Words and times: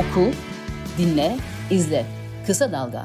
Oku, 0.00 0.30
dinle, 0.98 1.36
izle. 1.70 2.04
Kısa 2.46 2.72
Dalga. 2.72 3.04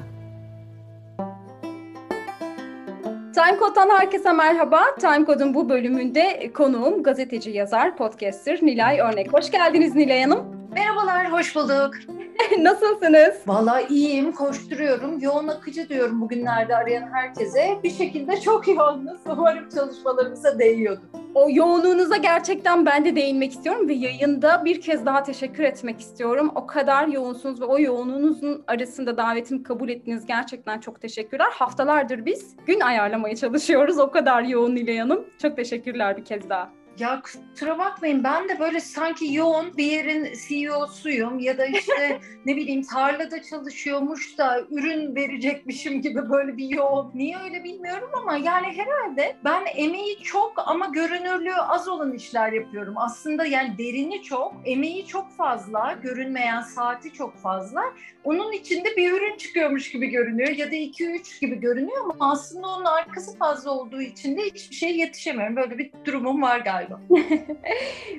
Timecode'dan 3.33 3.89
herkese 3.89 4.31
merhaba. 4.31 4.95
Timecode'un 4.99 5.53
bu 5.53 5.69
bölümünde 5.69 6.53
konuğum 6.53 7.03
gazeteci, 7.03 7.51
yazar, 7.51 7.97
podcaster 7.97 8.59
Nilay 8.61 8.99
Örnek. 8.99 9.33
Hoş 9.33 9.51
geldiniz 9.51 9.95
Nilay 9.95 10.23
Hanım. 10.23 10.69
Merhabalar, 10.73 11.31
hoş 11.31 11.55
bulduk. 11.55 11.91
Nasılsınız? 12.59 13.35
Vallahi 13.47 13.93
iyiyim, 13.93 14.31
koşturuyorum. 14.31 15.19
Yoğun 15.19 15.47
akıcı 15.47 15.89
diyorum 15.89 16.21
bugünlerde 16.21 16.75
arayan 16.75 17.07
herkese. 17.13 17.79
Bir 17.83 17.91
şekilde 17.91 18.41
çok 18.41 18.67
yoğunuz. 18.67 19.19
Umarım 19.25 19.69
çalışmalarımıza 19.69 20.59
değiyordur. 20.59 21.14
O 21.35 21.49
yoğunluğunuza 21.49 22.17
gerçekten 22.17 22.85
ben 22.85 23.05
de 23.05 23.15
değinmek 23.15 23.51
istiyorum 23.51 23.87
ve 23.87 23.93
yayında 23.93 24.65
bir 24.65 24.81
kez 24.81 25.05
daha 25.05 25.23
teşekkür 25.23 25.63
etmek 25.63 25.99
istiyorum. 25.99 26.51
O 26.55 26.67
kadar 26.67 27.07
yoğunsunuz 27.07 27.61
ve 27.61 27.65
o 27.65 27.79
yoğunluğunuzun 27.79 28.63
arasında 28.67 29.17
davetimi 29.17 29.63
kabul 29.63 29.89
ettiniz. 29.89 30.25
Gerçekten 30.25 30.79
çok 30.79 31.01
teşekkürler. 31.01 31.47
Haftalardır 31.51 32.25
biz 32.25 32.55
gün 32.65 32.79
ayarlamaya 32.79 33.35
çalışıyoruz. 33.35 33.99
O 33.99 34.11
kadar 34.11 34.41
yoğun 34.43 34.75
Nilay 34.75 34.97
Hanım. 34.97 35.25
Çok 35.41 35.55
teşekkürler 35.55 36.17
bir 36.17 36.25
kez 36.25 36.49
daha. 36.49 36.71
Ya 36.99 37.21
kusura 37.21 37.79
bakmayın 37.79 38.23
ben 38.23 38.49
de 38.49 38.59
böyle 38.59 38.79
sanki 38.79 39.33
yoğun 39.33 39.77
bir 39.77 39.85
yerin 39.85 40.33
CEO'suyum 40.47 41.39
ya 41.39 41.57
da 41.57 41.65
işte 41.65 42.19
ne 42.45 42.55
bileyim 42.55 42.83
tarlada 42.83 43.41
çalışıyormuş 43.43 44.37
da 44.37 44.61
ürün 44.71 45.15
verecekmişim 45.15 46.01
gibi 46.01 46.29
böyle 46.29 46.57
bir 46.57 46.69
yoğun. 46.69 47.11
Niye 47.13 47.37
öyle 47.37 47.63
bilmiyorum 47.63 48.09
ama 48.13 48.37
yani 48.37 48.67
herhalde 48.67 49.35
ben 49.45 49.65
emeği 49.75 50.17
çok 50.23 50.53
ama 50.69 50.85
görünürlüğü 50.85 51.55
az 51.55 51.87
olan 51.87 52.13
işler 52.13 52.51
yapıyorum. 52.51 52.93
Aslında 52.97 53.45
yani 53.45 53.77
derini 53.77 54.23
çok, 54.23 54.55
emeği 54.65 55.07
çok 55.07 55.31
fazla, 55.31 55.99
görünmeyen 56.03 56.61
saati 56.61 57.13
çok 57.13 57.37
fazla. 57.37 57.81
Onun 58.23 58.51
içinde 58.51 58.95
bir 58.97 59.11
ürün 59.11 59.37
çıkıyormuş 59.37 59.91
gibi 59.91 60.07
görünüyor 60.07 60.49
ya 60.49 60.71
da 60.71 60.75
2-3 60.75 61.41
gibi 61.41 61.59
görünüyor 61.59 62.03
ama 62.03 62.31
aslında 62.31 62.67
onun 62.67 62.85
arkası 62.85 63.37
fazla 63.37 63.71
olduğu 63.71 64.01
için 64.01 64.37
de 64.37 64.41
hiçbir 64.41 64.75
şey 64.75 64.97
yetişemiyorum. 64.97 65.55
Böyle 65.55 65.77
bir 65.77 65.91
durumum 66.05 66.41
var 66.41 66.59
galiba 66.59 66.84
galiba. 66.85 66.99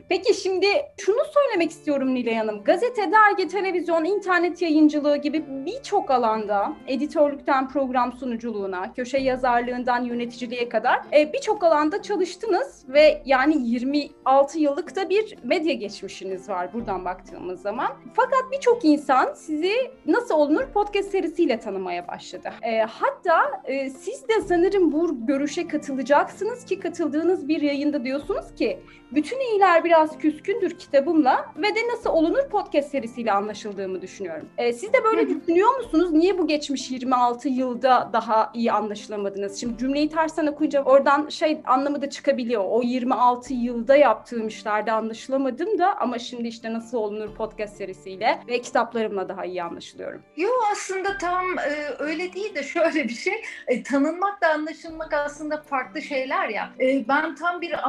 Peki 0.08 0.34
şimdi 0.34 0.66
şunu 0.98 1.18
söylemek 1.34 1.70
istiyorum 1.70 2.14
Nilay 2.14 2.34
Hanım. 2.34 2.64
Gazete, 2.64 3.12
dergi, 3.12 3.48
televizyon, 3.48 4.04
internet 4.04 4.62
yayıncılığı 4.62 5.16
gibi 5.16 5.44
birçok 5.48 6.10
alanda 6.10 6.72
editörlükten 6.86 7.68
program 7.68 8.12
sunuculuğuna, 8.12 8.94
köşe 8.94 9.18
yazarlığından 9.18 10.04
yöneticiliğe 10.04 10.68
kadar 10.68 11.00
e, 11.12 11.32
birçok 11.32 11.64
alanda 11.64 12.02
çalıştınız 12.02 12.84
ve 12.88 13.22
yani 13.24 13.56
26 13.68 14.58
yıllık 14.58 14.96
da 14.96 15.10
bir 15.10 15.36
medya 15.42 15.74
geçmişiniz 15.74 16.48
var 16.48 16.72
buradan 16.72 17.04
baktığımız 17.04 17.60
zaman. 17.60 17.92
Fakat 18.14 18.52
birçok 18.52 18.84
insan 18.84 19.34
sizi 19.34 19.72
nasıl 20.06 20.34
olunur 20.34 20.66
podcast 20.74 21.10
serisiyle 21.10 21.60
tanımaya 21.60 22.08
başladı. 22.08 22.50
E, 22.62 22.78
hatta 22.78 23.62
e, 23.64 23.90
siz 23.90 24.28
de 24.28 24.40
sanırım 24.48 24.92
bu 24.92 25.26
görüşe 25.26 25.68
katılacaksınız 25.68 26.64
ki 26.64 26.80
katıldığınız 26.80 27.48
bir 27.48 27.60
yayında 27.60 28.04
diyorsunuz 28.04 28.54
ki 28.56 28.80
bütün 29.12 29.40
iyiler 29.40 29.84
biraz 29.84 30.18
küskündür 30.18 30.78
kitabımla 30.78 31.46
ve 31.56 31.74
de 31.74 31.88
nasıl 31.92 32.10
olunur 32.10 32.48
podcast 32.48 32.90
serisiyle 32.90 33.32
anlaşıldığımı 33.32 34.02
düşünüyorum. 34.02 34.48
E, 34.58 34.72
siz 34.72 34.92
de 34.92 35.04
böyle 35.04 35.28
düşünüyor 35.28 35.76
musunuz? 35.76 36.12
Niye 36.12 36.38
bu 36.38 36.46
geçmiş 36.46 36.90
26 36.90 37.48
yılda 37.48 38.10
daha 38.12 38.50
iyi 38.54 38.72
anlaşılamadınız? 38.72 39.60
Şimdi 39.60 39.78
cümleyi 39.78 40.08
tersten 40.08 40.46
okuyunca 40.46 40.82
oradan 40.82 41.28
şey 41.28 41.60
anlamı 41.64 42.02
da 42.02 42.10
çıkabiliyor. 42.10 42.64
O 42.66 42.82
26 42.82 43.54
yılda 43.54 43.96
yaptığım 43.96 44.48
işlerde 44.48 44.92
anlaşılamadım 44.92 45.78
da 45.78 45.96
ama 45.98 46.18
şimdi 46.18 46.48
işte 46.48 46.72
nasıl 46.72 46.98
olunur 46.98 47.34
podcast 47.34 47.76
serisiyle 47.76 48.40
ve 48.48 48.60
kitaplarımla 48.60 49.28
daha 49.28 49.44
iyi 49.44 49.62
anlaşılıyorum. 49.62 50.22
Yok 50.36 50.64
aslında 50.72 51.18
tam 51.18 51.58
e, 51.58 51.94
öyle 51.98 52.32
değil 52.32 52.54
de 52.54 52.62
şöyle 52.62 53.04
bir 53.04 53.14
şey. 53.14 53.42
E, 53.66 53.82
tanınmakla 53.82 54.48
anlaşılmak 54.54 55.12
aslında 55.12 55.62
farklı 55.62 56.02
şeyler 56.02 56.48
ya. 56.48 56.72
E, 56.80 57.08
ben 57.08 57.34
tam 57.34 57.60
bir 57.60 57.88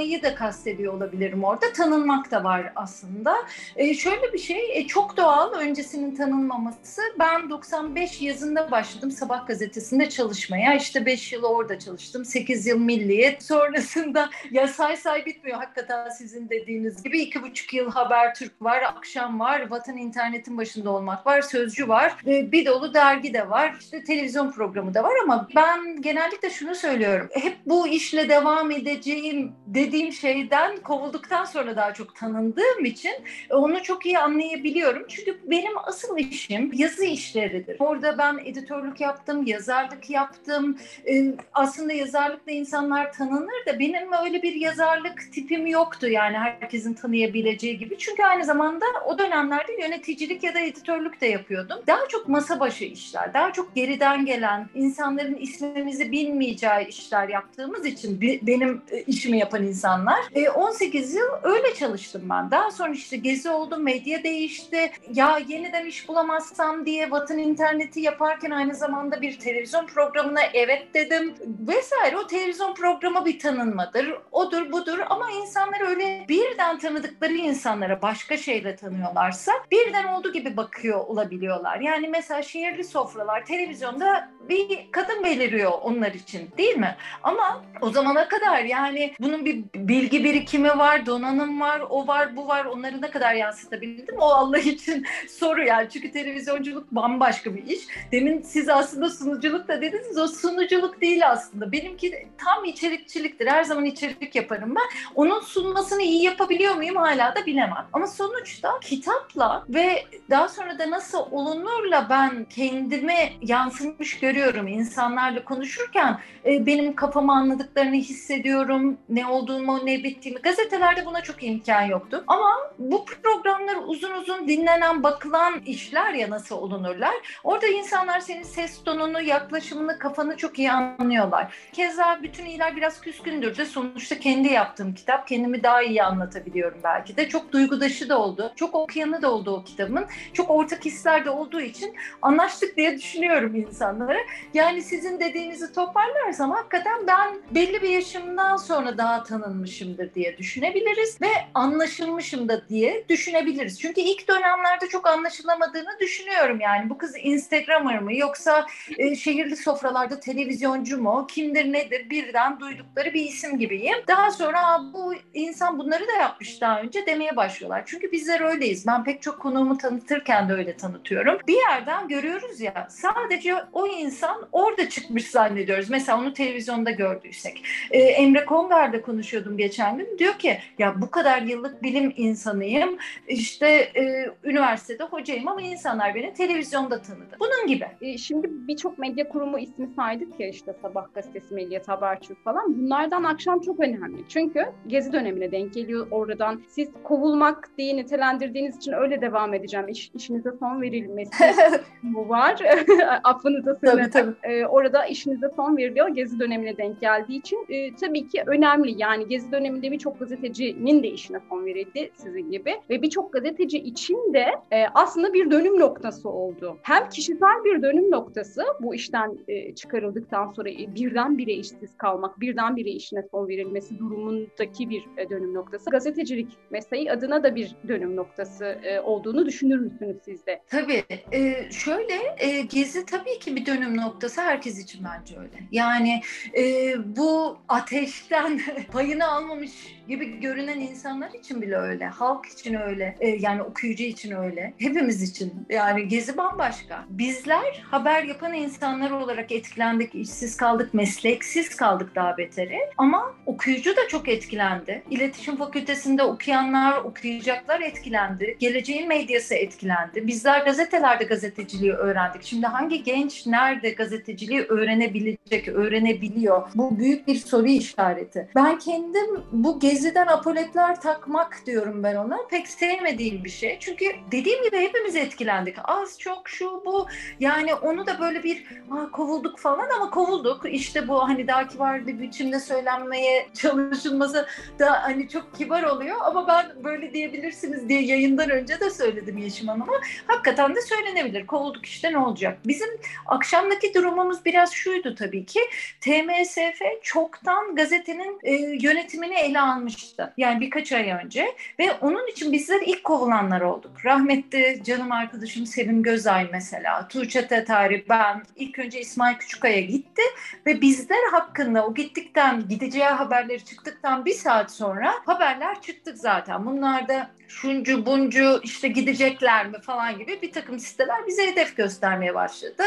anlaşılmayı 0.00 0.22
da 0.22 0.34
kastediyor 0.34 0.94
olabilirim 0.94 1.44
orada. 1.44 1.72
Tanınmak 1.72 2.30
da 2.30 2.44
var 2.44 2.72
aslında. 2.76 3.34
E, 3.76 3.94
şöyle 3.94 4.32
bir 4.32 4.38
şey, 4.38 4.78
e, 4.78 4.86
çok 4.86 5.16
doğal 5.16 5.52
öncesinin 5.52 6.14
tanınmaması. 6.14 7.02
Ben 7.18 7.50
95 7.50 8.22
yazında 8.22 8.70
başladım 8.70 9.10
Sabah 9.10 9.46
gazetesinde 9.46 10.08
çalışmaya. 10.08 10.74
İşte 10.74 11.06
5 11.06 11.32
yıl 11.32 11.42
orada 11.42 11.78
çalıştım. 11.78 12.24
8 12.24 12.66
yıl 12.66 12.78
Milliyet. 12.78 13.42
Sonrasında 13.42 14.30
ya 14.50 14.68
say 14.68 14.96
say 14.96 15.26
bitmiyor 15.26 15.58
hakikaten 15.58 16.08
sizin 16.08 16.48
dediğiniz 16.48 17.02
gibi. 17.02 17.22
2,5 17.22 17.76
yıl 17.76 17.90
Habertürk 17.90 18.62
var, 18.62 18.82
Akşam 18.82 19.40
var, 19.40 19.70
Vatan 19.70 19.96
internetin 19.96 20.58
başında 20.58 20.90
olmak 20.90 21.26
var, 21.26 21.42
Sözcü 21.42 21.88
var. 21.88 22.16
E, 22.26 22.52
bir 22.52 22.66
dolu 22.66 22.94
dergi 22.94 23.34
de 23.34 23.50
var. 23.50 23.76
İşte 23.80 24.04
televizyon 24.04 24.52
programı 24.52 24.94
da 24.94 25.02
var 25.02 25.14
ama 25.24 25.48
ben 25.56 26.02
genellikle 26.02 26.50
şunu 26.50 26.74
söylüyorum. 26.74 27.28
Hep 27.32 27.56
bu 27.66 27.88
işle 27.88 28.28
devam 28.28 28.70
edeceğim 28.70 29.52
dediğim 29.66 29.89
şey 29.90 30.30
şeyden 30.40 30.76
kovulduktan 30.76 31.44
sonra 31.44 31.76
daha 31.76 31.94
çok 31.94 32.16
tanındığım 32.16 32.84
için 32.84 33.12
onu 33.50 33.82
çok 33.82 34.06
iyi 34.06 34.18
anlayabiliyorum. 34.18 35.04
Çünkü 35.08 35.38
benim 35.44 35.72
asıl 35.84 36.18
işim 36.18 36.72
yazı 36.72 37.04
işleridir. 37.04 37.76
Orada 37.78 38.18
ben 38.18 38.40
editörlük 38.44 39.00
yaptım, 39.00 39.46
yazarlık 39.46 40.10
yaptım. 40.10 40.78
Ee, 41.06 41.34
aslında 41.54 41.92
yazarlıkla 41.92 42.52
insanlar 42.52 43.12
tanınır 43.12 43.66
da 43.66 43.78
benim 43.78 44.12
öyle 44.24 44.42
bir 44.42 44.54
yazarlık 44.54 45.32
tipim 45.32 45.66
yoktu 45.66 46.08
yani 46.08 46.38
herkesin 46.38 46.94
tanıyabileceği 46.94 47.78
gibi. 47.78 47.98
Çünkü 47.98 48.22
aynı 48.22 48.44
zamanda 48.44 48.84
o 49.06 49.18
dönemlerde 49.18 49.72
yöneticilik 49.82 50.42
ya 50.42 50.54
da 50.54 50.60
editörlük 50.60 51.20
de 51.20 51.26
yapıyordum. 51.26 51.78
Daha 51.86 52.08
çok 52.08 52.28
masa 52.28 52.60
başı 52.60 52.84
işler, 52.84 53.34
daha 53.34 53.52
çok 53.52 53.74
geriden 53.74 54.24
gelen, 54.26 54.68
insanların 54.74 55.36
ismimizi 55.36 56.12
bilmeyeceği 56.12 56.86
işler 56.88 57.28
yaptığımız 57.28 57.86
için 57.86 58.20
benim 58.20 58.82
e, 58.90 59.02
işimi 59.02 59.38
yapan 59.38 59.66
insanlar 59.80 60.24
e, 60.34 60.50
18 60.50 61.14
yıl 61.14 61.26
öyle 61.42 61.74
çalıştım 61.74 62.22
ben. 62.24 62.50
Daha 62.50 62.70
sonra 62.70 62.90
işte 62.90 63.16
gezi 63.16 63.50
oldu, 63.50 63.76
medya 63.76 64.22
değişti. 64.22 64.92
Ya 65.14 65.40
yeniden 65.48 65.86
iş 65.86 66.08
bulamazsam 66.08 66.86
diye 66.86 67.10
Vatan 67.10 67.38
interneti 67.38 68.00
yaparken 68.00 68.50
aynı 68.50 68.74
zamanda 68.74 69.22
bir 69.22 69.38
televizyon 69.38 69.86
programına 69.86 70.40
evet 70.54 70.94
dedim 70.94 71.34
vesaire. 71.68 72.16
O 72.16 72.26
televizyon 72.26 72.74
programı 72.74 73.24
bir 73.24 73.38
tanınmadır. 73.38 74.14
Odur 74.32 74.72
budur 74.72 74.98
ama 75.10 75.30
insanlar 75.30 75.88
öyle 75.88 76.24
birden 76.28 76.78
tanıdıkları 76.78 77.32
insanlara 77.32 78.02
başka 78.02 78.36
şeyle 78.36 78.76
tanıyorlarsa 78.76 79.52
birden 79.70 80.04
olduğu 80.04 80.32
gibi 80.32 80.56
bakıyor 80.56 80.98
olabiliyorlar. 80.98 81.80
Yani 81.80 82.08
mesela 82.08 82.42
şehirli 82.42 82.84
sofralar 82.84 83.44
televizyonda 83.44 84.30
bir 84.48 84.92
kadın 84.92 85.24
beliriyor 85.24 85.72
onlar 85.82 86.12
için 86.12 86.50
değil 86.58 86.76
mi? 86.76 86.96
Ama 87.22 87.64
o 87.80 87.90
zamana 87.90 88.28
kadar 88.28 88.64
yani 88.64 89.14
bunun 89.20 89.44
bir 89.44 89.59
bilgi 89.74 90.24
birikimi 90.24 90.78
var, 90.78 91.06
donanım 91.06 91.60
var, 91.60 91.82
o 91.90 92.06
var, 92.06 92.36
bu 92.36 92.48
var. 92.48 92.64
Onları 92.64 93.02
ne 93.02 93.10
kadar 93.10 93.34
yansıtabildim? 93.34 94.18
O 94.18 94.24
Allah 94.24 94.58
için 94.58 95.06
soru 95.28 95.62
yani. 95.62 95.88
Çünkü 95.90 96.12
televizyonculuk 96.12 96.90
bambaşka 96.90 97.54
bir 97.54 97.66
iş. 97.66 97.80
Demin 98.12 98.42
siz 98.42 98.68
aslında 98.68 99.10
sunuculuk 99.10 99.68
da 99.68 99.82
dediniz. 99.82 100.18
O 100.18 100.28
sunuculuk 100.28 101.00
değil 101.00 101.30
aslında. 101.30 101.72
Benimki 101.72 102.28
tam 102.38 102.64
içerikçiliktir. 102.64 103.46
Her 103.46 103.64
zaman 103.64 103.84
içerik 103.84 104.34
yaparım 104.34 104.74
ben. 104.74 105.00
Onun 105.14 105.40
sunmasını 105.40 106.02
iyi 106.02 106.22
yapabiliyor 106.22 106.74
muyum 106.74 106.96
hala 106.96 107.34
da 107.34 107.46
bilemem. 107.46 107.86
Ama 107.92 108.06
sonuçta 108.06 108.80
kitapla 108.80 109.64
ve 109.68 110.04
daha 110.30 110.48
sonra 110.48 110.78
da 110.78 110.90
nasıl 110.90 111.18
olunurla 111.30 112.06
ben 112.10 112.44
kendimi 112.44 113.32
yansımış 113.42 114.18
görüyorum. 114.18 114.68
İnsanlarla 114.68 115.44
konuşurken 115.44 116.18
e, 116.44 116.66
benim 116.66 116.94
kafamı 116.94 117.32
anladıklarını 117.32 117.96
hissediyorum. 117.96 118.98
Ne 119.08 119.26
olduğumu, 119.50 119.86
ne 119.86 120.04
bittiğimi. 120.04 120.40
Gazetelerde 120.40 121.06
buna 121.06 121.20
çok 121.20 121.42
imkan 121.42 121.82
yoktu. 121.82 122.24
Ama 122.26 122.56
bu 122.78 123.04
programlar 123.04 123.76
uzun 123.86 124.12
uzun 124.12 124.48
dinlenen, 124.48 125.02
bakılan 125.02 125.60
işler 125.60 126.12
ya 126.12 126.30
nasıl 126.30 126.56
olunurlar. 126.56 127.14
Orada 127.44 127.66
insanlar 127.66 128.20
senin 128.20 128.42
ses 128.42 128.84
tonunu, 128.84 129.22
yaklaşımını, 129.22 129.98
kafanı 129.98 130.36
çok 130.36 130.58
iyi 130.58 130.72
anlıyorlar. 130.72 131.54
Keza 131.72 132.18
bütün 132.22 132.46
iyiler 132.46 132.76
biraz 132.76 133.00
küskündür 133.00 133.56
de 133.56 133.64
sonuçta 133.64 134.18
kendi 134.18 134.48
yaptığım 134.48 134.94
kitap. 134.94 135.28
Kendimi 135.28 135.62
daha 135.62 135.82
iyi 135.82 136.02
anlatabiliyorum 136.02 136.80
belki 136.84 137.16
de. 137.16 137.28
Çok 137.28 137.52
duygudaşı 137.52 138.08
da 138.08 138.18
oldu. 138.18 138.52
Çok 138.56 138.74
okuyanı 138.74 139.22
da 139.22 139.30
oldu 139.30 139.56
o 139.56 139.64
kitabın. 139.64 140.06
Çok 140.32 140.50
ortak 140.50 140.84
hisler 140.84 141.24
de 141.24 141.30
olduğu 141.30 141.60
için 141.60 141.94
anlaştık 142.22 142.76
diye 142.76 142.98
düşünüyorum 142.98 143.54
insanlara. 143.56 144.18
Yani 144.54 144.82
sizin 144.82 145.20
dediğinizi 145.20 145.72
toparlarsam 145.72 146.50
hakikaten 146.50 147.06
ben 147.06 147.38
belli 147.50 147.82
bir 147.82 147.88
yaşımdan 147.88 148.56
sonra 148.56 148.98
daha 148.98 149.22
tanıdım 149.22 149.39
tanınmışımdır 149.42 150.14
diye 150.14 150.38
düşünebiliriz 150.38 151.22
ve 151.22 151.28
anlaşılmışım 151.54 152.48
da 152.48 152.68
diye 152.68 153.04
düşünebiliriz. 153.08 153.80
Çünkü 153.80 154.00
ilk 154.00 154.28
dönemlerde 154.28 154.86
çok 154.88 155.06
anlaşılamadığını 155.06 155.98
düşünüyorum 156.00 156.60
yani. 156.60 156.90
Bu 156.90 156.98
kız 156.98 157.14
Instagramer 157.22 157.98
mı 157.98 158.16
yoksa 158.16 158.66
e, 158.98 159.16
şehirli 159.16 159.56
sofralarda 159.56 160.20
televizyoncu 160.20 161.02
mu? 161.02 161.26
Kimdir 161.30 161.72
nedir 161.72 162.10
birden 162.10 162.60
duydukları 162.60 163.14
bir 163.14 163.24
isim 163.24 163.58
gibiyim. 163.58 163.96
Daha 164.08 164.30
sonra 164.30 164.80
bu 164.92 165.14
insan 165.34 165.78
bunları 165.78 166.08
da 166.08 166.12
yapmış 166.12 166.60
daha 166.60 166.80
önce 166.80 167.06
demeye 167.06 167.36
başlıyorlar. 167.36 167.82
Çünkü 167.86 168.12
bizler 168.12 168.40
öyleyiz. 168.40 168.86
Ben 168.86 169.04
pek 169.04 169.22
çok 169.22 169.40
konuğumu 169.40 169.78
tanıtırken 169.78 170.48
de 170.48 170.52
öyle 170.52 170.76
tanıtıyorum. 170.76 171.38
Bir 171.48 171.56
yerden 171.56 172.08
görüyoruz 172.08 172.60
ya 172.60 172.88
sadece 172.90 173.54
o 173.72 173.86
insan 173.86 174.48
orada 174.52 174.88
çıkmış 174.88 175.30
zannediyoruz. 175.30 175.90
Mesela 175.90 176.18
onu 176.18 176.32
televizyonda 176.32 176.90
gördüysek. 176.90 177.64
Ee, 177.90 177.98
Emre 177.98 178.44
Kongar'da 178.44 179.02
konuşuyordum 179.30 179.56
geçen 179.56 179.98
gün. 179.98 180.18
Diyor 180.18 180.34
ki 180.34 180.58
ya 180.78 181.00
bu 181.00 181.10
kadar 181.10 181.42
yıllık 181.42 181.82
bilim 181.82 182.12
insanıyım. 182.16 182.96
İşte 183.28 183.66
e, 183.68 184.26
üniversitede 184.44 185.04
hocayım 185.04 185.48
ama 185.48 185.62
insanlar 185.62 186.14
beni 186.14 186.34
televizyonda 186.34 187.02
tanıdı. 187.02 187.36
Bunun 187.40 187.66
gibi. 187.66 187.86
E, 188.00 188.18
şimdi 188.18 188.48
birçok 188.50 188.98
medya 188.98 189.28
kurumu 189.28 189.58
ismi 189.58 189.88
saydık 189.96 190.40
ya 190.40 190.48
işte 190.48 190.74
Sabah 190.82 191.14
gazetesi, 191.14 191.54
Milliyet, 191.54 191.88
Habertürk 191.88 192.44
falan. 192.44 192.78
Bunlardan 192.78 193.24
akşam 193.24 193.60
çok 193.60 193.80
önemli. 193.80 194.22
Çünkü 194.28 194.64
Gezi 194.86 195.12
dönemine 195.12 195.52
denk 195.52 195.74
geliyor 195.74 196.06
oradan. 196.10 196.62
Siz 196.68 196.88
kovulmak 197.04 197.70
diye 197.78 197.96
nitelendirdiğiniz 197.96 198.76
için 198.76 198.92
öyle 198.92 199.20
devam 199.20 199.54
edeceğim. 199.54 199.88
İş, 199.88 200.10
işinize 200.14 200.50
son 200.60 200.82
verilmesi 200.82 201.44
bu 202.02 202.28
var. 202.28 202.60
Affınıza 203.24 203.74
sığınarak. 203.74 204.36
E, 204.42 204.66
orada 204.66 205.06
işinize 205.06 205.50
son 205.56 205.76
veriliyor. 205.76 206.08
Gezi 206.08 206.40
dönemine 206.40 206.76
denk 206.76 207.00
geldiği 207.00 207.38
için 207.38 207.66
e, 207.68 207.94
tabii 207.94 208.28
ki 208.28 208.42
önemli. 208.46 208.94
Yani 208.96 209.19
Gezi 209.28 209.52
döneminde 209.52 209.92
birçok 209.92 210.18
gazetecinin 210.18 211.02
de 211.02 211.08
işine 211.08 211.40
son 211.48 211.66
verildi 211.66 212.10
sizin 212.14 212.50
gibi. 212.50 212.74
Ve 212.90 213.02
birçok 213.02 213.32
gazeteci 213.32 213.78
için 213.78 214.34
de 214.34 214.46
e, 214.70 214.86
aslında 214.94 215.32
bir 215.32 215.50
dönüm 215.50 215.80
noktası 215.80 216.28
oldu. 216.28 216.78
Hem 216.82 217.08
kişisel 217.08 217.64
bir 217.64 217.82
dönüm 217.82 218.10
noktası 218.10 218.64
bu 218.80 218.94
işten 218.94 219.38
e, 219.48 219.74
çıkarıldıktan 219.74 220.52
sonra 220.52 220.70
e, 220.70 220.94
birdenbire 220.94 221.52
işsiz 221.52 221.96
kalmak, 221.96 222.40
birdenbire 222.40 222.90
işine 222.90 223.22
son 223.30 223.48
verilmesi 223.48 223.98
durumundaki 223.98 224.90
bir 224.90 225.04
e, 225.16 225.30
dönüm 225.30 225.54
noktası. 225.54 225.90
Gazetecilik 225.90 226.48
mesleği 226.70 227.12
adına 227.12 227.42
da 227.42 227.54
bir 227.54 227.76
dönüm 227.88 228.16
noktası 228.16 228.64
e, 228.64 229.00
olduğunu 229.00 229.46
düşünür 229.46 229.78
müsünüz 229.78 230.16
siz 230.24 230.46
de? 230.46 230.62
Tabii. 230.70 231.04
E, 231.32 231.70
şöyle 231.70 232.14
e, 232.38 232.60
Gezi 232.60 233.06
tabii 233.06 233.38
ki 233.38 233.56
bir 233.56 233.66
dönüm 233.66 233.96
noktası 233.96 234.40
herkes 234.40 234.84
için 234.84 235.04
bence 235.04 235.38
öyle. 235.38 235.64
Yani 235.72 236.20
e, 236.58 236.94
bu 237.16 237.58
ateşten 237.68 238.60
payını 239.10 239.28
almamış 239.28 239.70
gibi 240.08 240.40
görünen 240.40 240.80
insanlar 240.80 241.30
için 241.30 241.62
bile 241.62 241.76
öyle. 241.76 242.06
Halk 242.06 242.46
için 242.46 242.74
öyle. 242.74 243.16
E, 243.20 243.28
yani 243.28 243.62
okuyucu 243.62 244.04
için 244.04 244.30
öyle. 244.30 244.74
Hepimiz 244.78 245.22
için. 245.22 245.66
Yani 245.70 246.08
Gezi 246.08 246.36
bambaşka. 246.36 247.04
Bizler 247.08 247.82
haber 247.90 248.24
yapan 248.24 248.54
insanlar 248.54 249.10
olarak 249.10 249.52
etkilendik, 249.52 250.14
işsiz 250.14 250.56
kaldık, 250.56 250.94
mesleksiz 250.94 251.76
kaldık 251.76 252.14
daha 252.14 252.38
beteri. 252.38 252.78
Ama 252.98 253.34
okuyucu 253.46 253.96
da 253.96 254.08
çok 254.08 254.28
etkilendi. 254.28 255.02
İletişim 255.10 255.56
fakültesinde 255.56 256.22
okuyanlar, 256.22 256.96
okuyacaklar 256.98 257.80
etkilendi. 257.80 258.56
Geleceğin 258.58 259.08
medyası 259.08 259.54
etkilendi. 259.54 260.26
Bizler 260.26 260.64
gazetelerde 260.64 261.24
gazeteciliği 261.24 261.92
öğrendik. 261.92 262.42
Şimdi 262.42 262.66
hangi 262.66 263.02
genç 263.02 263.46
nerede 263.46 263.90
gazeteciliği 263.90 264.62
öğrenebilecek, 264.62 265.68
öğrenebiliyor? 265.68 266.68
Bu 266.74 266.98
büyük 266.98 267.26
bir 267.26 267.34
soru 267.34 267.66
işareti. 267.66 268.48
Ben 268.56 268.78
kendim 269.00 269.44
bu 269.52 269.80
geziden 269.80 270.26
apoletler 270.26 271.00
takmak 271.00 271.66
diyorum 271.66 272.02
ben 272.02 272.14
ona. 272.14 272.38
Pek 272.50 272.68
sevmediğim 272.68 273.44
bir 273.44 273.50
şey. 273.50 273.78
Çünkü 273.80 274.04
dediğim 274.32 274.64
gibi 274.64 274.78
hepimiz 274.78 275.16
etkilendik. 275.16 275.76
Az 275.84 276.18
çok 276.18 276.48
şu 276.48 276.82
bu. 276.86 277.06
Yani 277.40 277.74
onu 277.74 278.06
da 278.06 278.20
böyle 278.20 278.42
bir 278.42 278.64
kovulduk 279.12 279.58
falan 279.58 279.88
ama 279.96 280.10
kovulduk. 280.10 280.62
İşte 280.70 281.08
bu 281.08 281.28
hani 281.28 281.48
daha 281.48 281.68
kibar 281.68 282.06
bir 282.06 282.20
biçimde 282.20 282.60
söylenmeye 282.60 283.48
çalışılması 283.54 284.46
da 284.78 285.02
hani 285.02 285.28
çok 285.28 285.54
kibar 285.54 285.82
oluyor 285.82 286.16
ama 286.24 286.48
ben 286.48 286.84
böyle 286.84 287.12
diyebilirsiniz 287.12 287.88
diye 287.88 288.02
yayından 288.02 288.50
önce 288.50 288.80
de 288.80 288.90
söyledim 288.90 289.38
Yeşim 289.38 289.68
Hanım'a. 289.68 290.00
Hakikaten 290.26 290.74
de 290.74 290.80
söylenebilir. 290.80 291.46
Kovulduk 291.46 291.86
işte 291.86 292.12
ne 292.12 292.18
olacak? 292.18 292.58
Bizim 292.64 292.88
akşamdaki 293.26 293.94
durumumuz 293.94 294.44
biraz 294.44 294.72
şuydu 294.72 295.14
tabii 295.14 295.46
ki. 295.46 295.60
TMSF 296.00 296.82
çoktan 297.02 297.76
gazetenin 297.76 298.38
e, 298.42 298.52
yönetimini 298.90 299.34
ele 299.34 299.60
almıştı. 299.60 300.32
Yani 300.36 300.60
birkaç 300.60 300.92
ay 300.92 301.10
önce 301.10 301.54
ve 301.78 301.92
onun 301.92 302.26
için 302.26 302.52
bizler 302.52 302.80
ilk 302.86 303.04
kovulanlar 303.04 303.60
olduk. 303.60 304.04
Rahmetli 304.04 304.80
canım 304.84 305.12
arkadaşım 305.12 305.66
Sevim 305.66 306.02
Gözay 306.02 306.48
mesela, 306.52 307.08
Tuğçe 307.08 307.46
Tetari, 307.46 308.04
ben 308.08 308.42
ilk 308.56 308.78
önce 308.78 309.00
İsmail 309.00 309.36
Küçükaya 309.36 309.80
gitti 309.80 310.22
ve 310.66 310.80
bizler 310.80 311.30
hakkında 311.32 311.86
o 311.86 311.94
gittikten 311.94 312.68
gideceği 312.68 313.04
haberleri 313.04 313.64
çıktıktan 313.64 314.24
bir 314.24 314.34
saat 314.34 314.72
sonra 314.72 315.14
haberler 315.26 315.80
çıktık 315.80 316.18
zaten. 316.18 316.66
Bunlar 316.66 317.08
da 317.08 317.30
şuncu 317.50 318.06
buncu 318.06 318.60
işte 318.62 318.88
gidecekler 318.88 319.66
mi 319.66 319.80
falan 319.80 320.18
gibi 320.18 320.42
bir 320.42 320.52
takım 320.52 320.78
siteler 320.78 321.26
bize 321.26 321.50
hedef 321.50 321.76
göstermeye 321.76 322.34
başladı. 322.34 322.82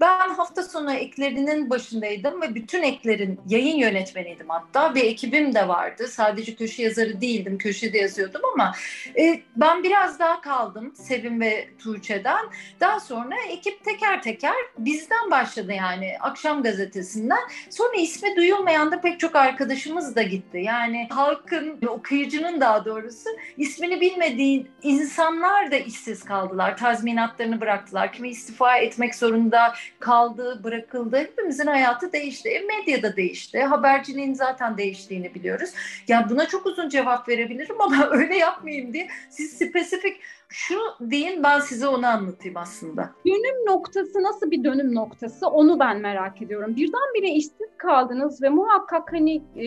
Ben 0.00 0.28
hafta 0.28 0.62
sonu 0.62 0.92
eklerinin 0.92 1.70
başındaydım 1.70 2.42
ve 2.42 2.54
bütün 2.54 2.82
eklerin 2.82 3.40
yayın 3.48 3.76
yönetmeniydim 3.76 4.48
hatta. 4.48 4.94
Bir 4.94 5.04
ekibim 5.04 5.54
de 5.54 5.68
vardı. 5.68 6.08
Sadece 6.08 6.54
köşe 6.54 6.82
yazarı 6.82 7.20
değildim. 7.20 7.58
Köşede 7.58 7.98
yazıyordum 7.98 8.40
ama 8.54 8.72
e, 9.18 9.40
ben 9.56 9.82
biraz 9.82 10.18
daha 10.18 10.40
kaldım 10.40 10.94
Sevim 10.96 11.40
ve 11.40 11.68
Tuğçe'den. 11.78 12.44
Daha 12.80 13.00
sonra 13.00 13.34
ekip 13.50 13.84
teker 13.84 14.22
teker 14.22 14.56
bizden 14.78 15.30
başladı 15.30 15.72
yani 15.72 16.16
akşam 16.20 16.62
gazetesinden. 16.62 17.40
Sonra 17.70 17.96
ismi 17.96 18.36
duyulmayan 18.36 18.92
da 18.92 19.00
pek 19.00 19.20
çok 19.20 19.36
arkadaşımız 19.36 20.16
da 20.16 20.22
gitti. 20.22 20.58
Yani 20.58 21.08
halkın, 21.10 21.78
okuyucunun 21.88 22.60
daha 22.60 22.84
doğrusu 22.84 23.28
ismini 23.56 24.00
bilmediği 24.06 24.66
insanlar 24.82 25.70
da 25.70 25.76
işsiz 25.76 26.24
kaldılar. 26.24 26.76
Tazminatlarını 26.76 27.60
bıraktılar. 27.60 28.12
Kimi 28.12 28.28
istifa 28.28 28.76
etmek 28.76 29.14
zorunda 29.14 29.74
kaldı, 30.00 30.60
bırakıldı. 30.64 31.18
Hepimizin 31.18 31.66
hayatı 31.66 32.12
değişti. 32.12 32.48
E, 32.48 32.60
medyada 32.60 33.16
değişti. 33.16 33.62
Haberciliğin 33.62 34.34
zaten 34.34 34.78
değiştiğini 34.78 35.34
biliyoruz. 35.34 35.70
Yani 36.08 36.30
buna 36.30 36.48
çok 36.48 36.66
uzun 36.66 36.88
cevap 36.88 37.28
verebilirim 37.28 37.80
ama 37.80 38.08
öyle 38.10 38.36
yapmayayım 38.36 38.92
diye 38.92 39.08
siz 39.30 39.52
spesifik 39.52 40.20
şu 40.48 40.74
deyin 41.00 41.42
ben 41.42 41.60
size 41.60 41.88
onu 41.88 42.06
anlatayım 42.06 42.56
aslında. 42.56 43.10
Dönüm 43.26 43.66
noktası 43.66 44.22
nasıl 44.22 44.50
bir 44.50 44.64
dönüm 44.64 44.94
noktası 44.94 45.46
onu 45.48 45.78
ben 45.80 46.00
merak 46.00 46.42
ediyorum. 46.42 46.76
Birdenbire 46.76 47.28
işsiz 47.28 47.68
kaldınız 47.76 48.42
ve 48.42 48.48
muhakkak 48.48 49.12
hani 49.12 49.42
e, 49.56 49.64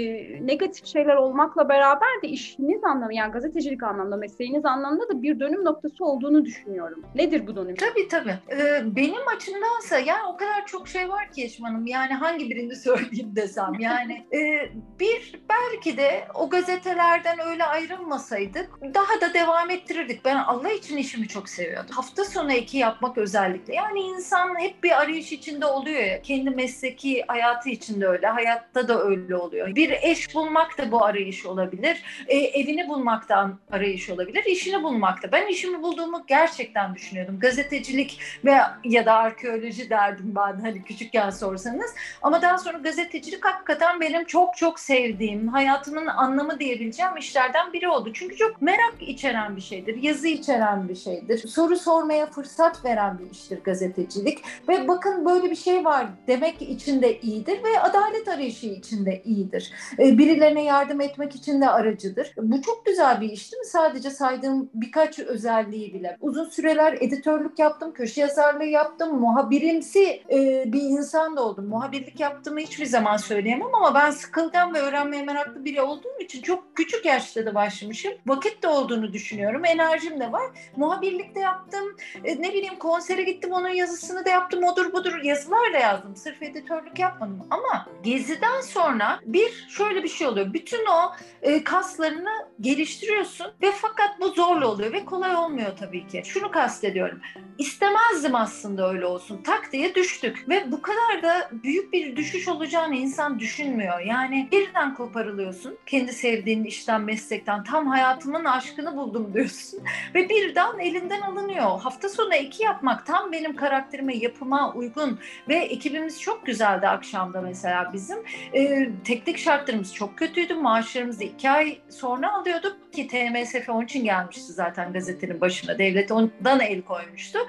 negatif 0.48 0.86
şeyler 0.86 1.16
olmakla 1.16 1.70
beraber 1.70 2.22
de 2.24 2.28
işiniz 2.28 2.84
anlamı 2.84 3.14
yani 3.14 3.32
gazetecilik 3.32 3.84
anlamda 3.84 4.16
mesleğiniz 4.16 4.66
anlamda 4.66 5.10
da 5.10 5.22
bir 5.22 5.40
dönüm 5.40 5.66
noktası 5.66 6.06
olduğunu 6.06 6.46
düşünüyorum. 6.46 7.04
Nedir 7.16 7.48
bu 7.48 7.56
dönüm? 7.56 7.76
Tabii 7.76 8.08
tabii. 8.08 8.36
Ee, 8.52 8.96
benim 8.96 9.28
açımdansa 9.36 10.00
yani 10.00 10.28
o 10.34 10.38
kadar 10.38 10.66
çok 10.66 10.88
şey 10.88 11.10
var 11.10 11.32
ki 11.32 11.42
Yeşim 11.42 11.66
Hanım 11.66 11.88
yani 11.88 12.14
hangi 12.14 12.50
birini 12.50 12.76
söyleyeyim 12.90 13.36
desem 13.36 13.74
yani 13.80 14.26
e, 14.34 14.70
bir 15.00 15.42
belki 15.50 15.98
de 15.98 16.28
o 16.34 16.50
gazetelerden 16.50 17.40
öyle 17.40 17.64
ayrılmasaydık 17.64 18.70
daha 18.94 19.22
da 19.22 19.34
devam 19.34 19.70
ettirirdik. 19.70 20.26
Ben 20.26 20.36
Allah 20.36 20.69
Allah 20.70 20.78
için 20.78 20.98
işimi 20.98 21.28
çok 21.28 21.50
seviyordum. 21.50 21.96
Hafta 21.96 22.26
sonu 22.26 22.52
eki 22.54 22.78
yapmak 22.78 23.18
özellikle. 23.18 23.76
Yani 23.76 24.00
insan 24.00 24.60
hep 24.60 24.84
bir 24.84 25.02
arayış 25.02 25.32
içinde 25.32 25.66
oluyor 25.66 26.04
ya. 26.04 26.22
Kendi 26.22 26.50
mesleki 26.50 27.24
hayatı 27.28 27.70
içinde 27.70 28.08
öyle. 28.08 28.28
Hayatta 28.28 28.88
da 28.88 29.04
öyle 29.04 29.36
oluyor. 29.36 29.76
Bir 29.76 29.92
eş 30.02 30.36
bulmak 30.36 30.78
da 30.78 30.92
bu 30.92 31.06
arayış 31.06 31.46
olabilir. 31.46 32.04
E, 32.28 32.38
evini 32.38 32.88
bulmaktan 32.88 33.60
arayış 33.72 34.10
olabilir. 34.10 34.44
İşini 34.46 34.84
bulmak 34.84 35.24
da. 35.24 35.32
Ben 35.32 35.48
işimi 35.48 35.84
bulduğumu 35.84 36.24
gerçekten 36.28 36.96
düşünüyordum. 36.96 37.40
Gazetecilik 37.40 38.20
ve 38.46 38.58
ya 38.84 39.06
da 39.06 39.14
arkeoloji 39.14 39.90
derdim 39.90 40.34
ben 40.36 40.60
hani 40.60 40.84
küçükken 40.84 41.30
sorsanız. 41.30 41.96
Ama 42.22 42.42
daha 42.42 42.58
sonra 42.58 42.78
gazetecilik 42.78 43.46
hakikaten 43.46 44.02
benim 44.02 44.26
çok 44.26 44.58
çok 44.58 44.80
sevdiğim, 44.80 45.48
hayatımın 45.48 46.08
anlamı 46.08 46.60
diyebileceğim 46.60 47.18
işlerden 47.18 47.74
biri 47.74 47.88
oldu. 47.90 48.12
Çünkü 48.14 48.36
çok 48.36 48.62
merak 48.62 48.96
içeren 49.02 49.56
bir 49.56 49.62
şeydir. 49.62 50.04
Yazı 50.04 50.28
içeren 50.28 50.59
veren 50.60 50.90
bir 50.90 50.96
şeydir. 50.96 51.48
Soru 51.48 51.78
sormaya 51.78 52.26
fırsat 52.26 52.86
veren 52.86 53.20
bir 53.20 53.32
iştir 53.32 53.64
gazetecilik. 53.64 54.40
Ve 54.68 54.88
bakın 54.88 55.26
böyle 55.26 55.52
bir 55.52 55.56
şey 55.56 55.86
var 55.86 56.08
demek 56.28 56.62
için 56.62 57.02
de 57.02 57.20
iyidir 57.20 57.64
ve 57.64 57.80
adalet 57.82 58.28
arayışı 58.28 58.68
için 58.68 59.06
de 59.06 59.22
iyidir. 59.26 59.74
Ee, 60.00 60.18
birilerine 60.18 60.64
yardım 60.64 61.02
etmek 61.02 61.36
için 61.36 61.62
de 61.62 61.70
aracıdır. 61.70 62.34
Bu 62.38 62.62
çok 62.62 62.86
güzel 62.86 63.22
bir 63.22 63.30
iş 63.30 63.52
değil 63.52 63.60
mi? 63.60 63.66
Sadece 63.66 64.10
saydığım 64.10 64.70
birkaç 64.74 65.20
özelliği 65.20 65.94
bile. 65.94 66.18
Uzun 66.22 66.50
süreler 66.50 66.98
editörlük 67.02 67.60
yaptım, 67.60 67.94
köşe 67.94 68.22
yazarlığı 68.22 68.66
yaptım, 68.66 69.20
muhabirimsi 69.20 70.24
e, 70.32 70.64
bir 70.74 70.82
insan 70.82 71.38
da 71.38 71.44
oldum. 71.44 71.66
Muhabirlik 71.66 72.20
yaptığımı 72.20 72.60
hiçbir 72.60 72.86
zaman 72.86 73.18
söyleyemem 73.18 73.76
ama 73.76 73.96
ben 73.96 74.12
sıkılgan 74.12 74.74
ve 74.74 74.80
öğrenmeye 74.80 75.24
meraklı 75.24 75.66
biri 75.66 75.82
olduğum 75.82 76.20
için 76.20 76.42
çok 76.42 76.76
küçük 76.76 77.06
yaşta 77.06 77.46
da 77.46 77.56
başlamışım. 77.56 78.14
Vakit 78.28 78.64
de 78.64 78.68
olduğunu 78.68 79.14
düşünüyorum. 79.14 79.66
Enerjim 79.66 80.20
de 80.20 80.32
var. 80.32 80.49
Muhabirlik 80.76 81.36
de 81.36 81.40
yaptım. 81.40 81.96
E, 82.24 82.42
ne 82.42 82.54
bileyim 82.54 82.80
konsere 82.80 83.24
gittim 83.24 83.52
onun 83.52 83.70
yazısını 83.70 84.26
da 84.26 84.30
yaptım. 84.30 84.64
Odur 84.64 84.94
budur 84.94 85.24
yazılar 85.24 85.74
da 85.74 85.78
yazdım. 85.78 86.16
Sırf 86.16 86.44
editörlük 86.44 87.00
yapmadım. 87.00 87.48
Ama 87.50 87.88
Gezi'den 88.04 88.62
sonra 88.62 89.20
bir 89.26 89.68
şöyle 89.70 90.04
bir 90.04 90.10
şey 90.10 90.28
oluyor. 90.28 90.54
Bütün 90.54 90.86
o 90.86 91.16
e, 91.42 91.64
kaslarını 91.64 92.48
geliştiriyorsun 92.62 93.48
ve 93.62 93.72
fakat 93.72 94.22
bu 94.22 94.30
zorlu 94.30 94.68
oluyor 94.68 94.94
ve 94.94 95.06
kolay 95.06 95.36
olmuyor 95.36 95.72
tabii 95.80 96.08
ki. 96.08 96.24
Şunu 96.26 96.52
kastediyorum. 96.52 97.22
İstemezdim 97.58 98.36
aslında 98.36 98.90
öyle 98.90 99.06
olsun. 99.06 99.42
Tak 99.44 99.72
diye 99.72 99.96
düştük 99.96 100.50
ve 100.50 100.72
bu 100.72 100.82
kadar 100.82 101.24
da 101.24 101.50
büyük 101.64 101.94
bir 101.94 102.16
düşüş 102.16 102.48
olacağını 102.48 102.96
insan 102.96 103.40
düşünmüyor. 103.40 104.00
Yani 104.00 104.50
birden 104.52 104.96
koparılıyorsun. 104.96 105.78
Kendi 105.86 106.14
sevdiğin 106.14 106.64
işten, 106.64 107.02
meslekten 107.02 107.64
tam 107.64 107.88
hayatımın 107.88 108.46
aşkını 108.46 108.96
buldum 108.96 109.32
diyorsun 109.34 109.80
ve 110.16 110.30
birden 110.40 110.80
elinden 110.80 111.22
alınıyor. 111.22 111.80
Hafta 111.80 112.10
sonu 112.10 112.36
iki 112.36 112.64
yapmak 112.64 113.06
tam 113.06 113.32
benim 113.32 113.56
karakterime, 113.56 114.16
yapıma 114.16 114.74
uygun 114.74 115.20
ve 115.50 115.56
ekibimiz 115.56 116.22
çok 116.22 116.46
güzeldi 116.46 116.88
akşamda 116.88 117.42
mesela 117.42 117.94
bizim. 117.94 118.18
Ee, 118.56 118.90
teknik 119.04 119.38
şartlarımız 119.38 119.94
çok 119.94 120.18
kötüydü. 120.18 120.54
Maaşlarımızı 120.56 121.24
iki 121.24 121.50
ay 121.50 121.78
sonra 121.90 122.34
alıyorduk 122.34 122.94
ki 122.94 123.08
TMSF 123.08 123.70
onun 123.70 123.86
için 123.86 124.04
gelmişti 124.04 124.54
zaten 124.54 124.94
gazetenin 124.94 125.42
başına. 125.42 125.78
Devlet 125.78 126.12
ondan 126.12 126.60
el 126.60 126.82
koymuştu. 126.82 127.40